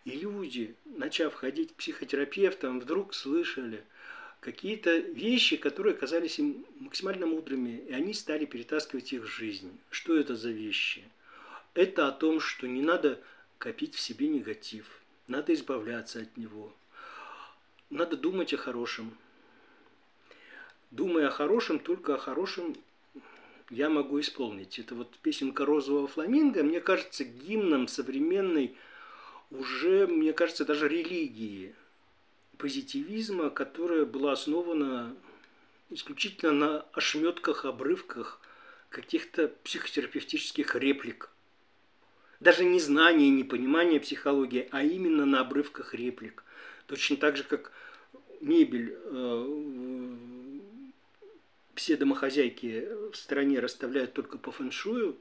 И 0.05 0.13
люди, 0.13 0.75
начав 0.85 1.35
ходить 1.35 1.73
к 1.73 1.77
психотерапевтам, 1.77 2.81
вдруг 2.81 3.15
слышали 3.15 3.85
какие-то 4.41 4.97
вещи, 4.97 5.57
которые 5.57 5.95
казались 5.95 6.39
им 6.39 6.65
максимально 6.79 7.27
мудрыми, 7.27 7.85
и 7.89 7.93
они 7.93 8.15
стали 8.15 8.45
перетаскивать 8.45 9.13
их 9.13 9.23
в 9.23 9.27
жизнь. 9.27 9.79
Что 9.91 10.17
это 10.17 10.37
за 10.37 10.51
вещи? 10.51 11.05
Это 11.75 12.09
о 12.09 12.13
том, 12.13 12.41
что 12.41 12.67
не 12.67 12.83
надо 12.83 13.21
копить 13.59 13.95
в 13.95 14.01
себе 14.01 14.29
негатив, 14.29 15.01
надо 15.27 15.53
избавляться 15.53 16.21
от 16.21 16.37
него. 16.37 16.73
Надо 17.91 18.17
думать 18.17 18.53
о 18.55 18.57
хорошем. 18.57 19.17
Думая 20.91 21.29
о 21.29 21.31
хорошем, 21.31 21.79
только 21.79 22.15
о 22.15 22.19
хорошем 22.19 22.77
я 23.71 23.91
могу 23.91 24.21
исполнить. 24.21 24.79
Это 24.79 24.95
вот 24.95 25.17
песенка 25.19 25.67
розового 25.67 26.09
фламинго, 26.09 26.63
мне 26.63 26.81
кажется, 26.81 27.25
гимном 27.25 27.89
современной 27.89 28.77
уже, 29.51 30.07
мне 30.07 30.33
кажется, 30.33 30.65
даже 30.65 30.89
религии 30.89 31.75
позитивизма, 32.57 33.51
которая 33.51 34.05
была 34.05 34.33
основана 34.33 35.15
исключительно 35.91 36.53
на 36.53 36.81
ошметках, 36.93 37.65
обрывках 37.65 38.41
каких-то 38.89 39.49
психотерапевтических 39.65 40.75
реплик. 40.77 41.31
Даже 42.41 42.65
не 42.65 42.79
знания, 42.79 43.31
не 43.31 43.45
понимания 43.45 44.01
психологии, 44.01 44.69
а 44.71 44.83
именно 44.83 45.27
на 45.27 45.41
обрывках 45.41 45.95
реплик. 45.95 46.45
Точно 46.87 47.17
так 47.17 47.37
же, 47.37 47.45
как 47.45 47.73
мебель 48.41 48.97
э, 48.97 50.17
все 51.75 51.97
домохозяйки 51.97 52.89
в 53.13 53.17
стране 53.17 53.61
расставляют 53.61 54.13
только 54.13 54.39
по 54.39 54.53
фэншую, 54.53 55.17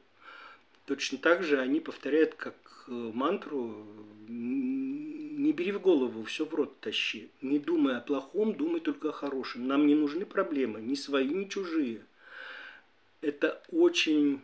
точно 0.88 1.17
так 1.17 1.43
же 1.43 1.59
они 1.59 1.81
повторяют 1.81 2.33
как 2.35 2.55
э, 2.88 2.91
мантру 2.91 3.85
«не 4.27 5.51
бери 5.51 5.73
в 5.73 5.81
голову, 5.81 6.23
все 6.23 6.45
в 6.45 6.55
рот 6.55 6.79
тащи». 6.79 7.29
Не 7.41 7.59
думай 7.59 7.97
о 7.97 8.01
плохом, 8.01 8.55
думай 8.55 8.79
только 8.79 9.09
о 9.09 9.11
хорошем. 9.11 9.67
Нам 9.67 9.85
не 9.85 9.95
нужны 9.95 10.25
проблемы, 10.25 10.79
ни 10.79 10.95
свои, 10.95 11.27
ни 11.27 11.45
чужие. 11.45 12.05
Это 13.21 13.61
очень 13.69 14.41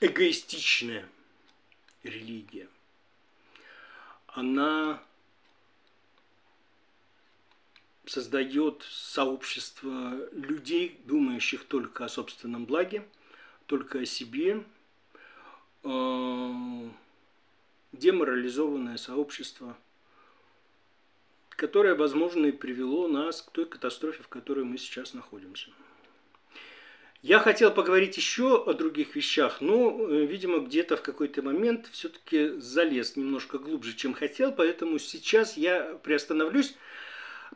эгоистичная 0.00 1.08
религия. 2.02 2.68
Она 4.26 5.02
создает 8.06 8.84
сообщество 8.88 10.28
людей, 10.32 11.00
думающих 11.04 11.64
только 11.64 12.04
о 12.04 12.08
собственном 12.08 12.66
благе, 12.66 13.06
только 13.66 14.00
о 14.00 14.06
себе, 14.06 14.64
э, 15.84 16.88
деморализованное 17.92 18.96
сообщество, 18.96 19.76
которое, 21.50 21.94
возможно, 21.94 22.46
и 22.46 22.52
привело 22.52 23.06
нас 23.08 23.42
к 23.42 23.50
той 23.50 23.66
катастрофе, 23.66 24.22
в 24.22 24.28
которой 24.28 24.64
мы 24.64 24.78
сейчас 24.78 25.14
находимся. 25.14 25.70
Я 27.22 27.38
хотел 27.38 27.70
поговорить 27.70 28.16
еще 28.16 28.64
о 28.64 28.72
других 28.72 29.14
вещах, 29.14 29.60
но, 29.60 30.08
э, 30.08 30.26
видимо, 30.26 30.58
где-то 30.58 30.96
в 30.96 31.02
какой-то 31.02 31.40
момент 31.40 31.88
все-таки 31.92 32.58
залез 32.58 33.14
немножко 33.14 33.58
глубже, 33.58 33.94
чем 33.94 34.12
хотел, 34.12 34.50
поэтому 34.50 34.98
сейчас 34.98 35.56
я 35.56 36.00
приостановлюсь. 36.02 36.74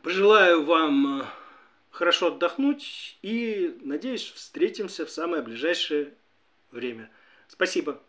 Пожелаю 0.03 0.63
вам 0.63 1.21
э, 1.21 1.25
хорошо 1.89 2.27
отдохнуть 2.27 3.17
и, 3.21 3.77
надеюсь, 3.81 4.31
встретимся 4.31 5.05
в 5.05 5.09
самое 5.09 5.41
ближайшее 5.41 6.13
время. 6.71 7.09
Спасибо. 7.47 8.01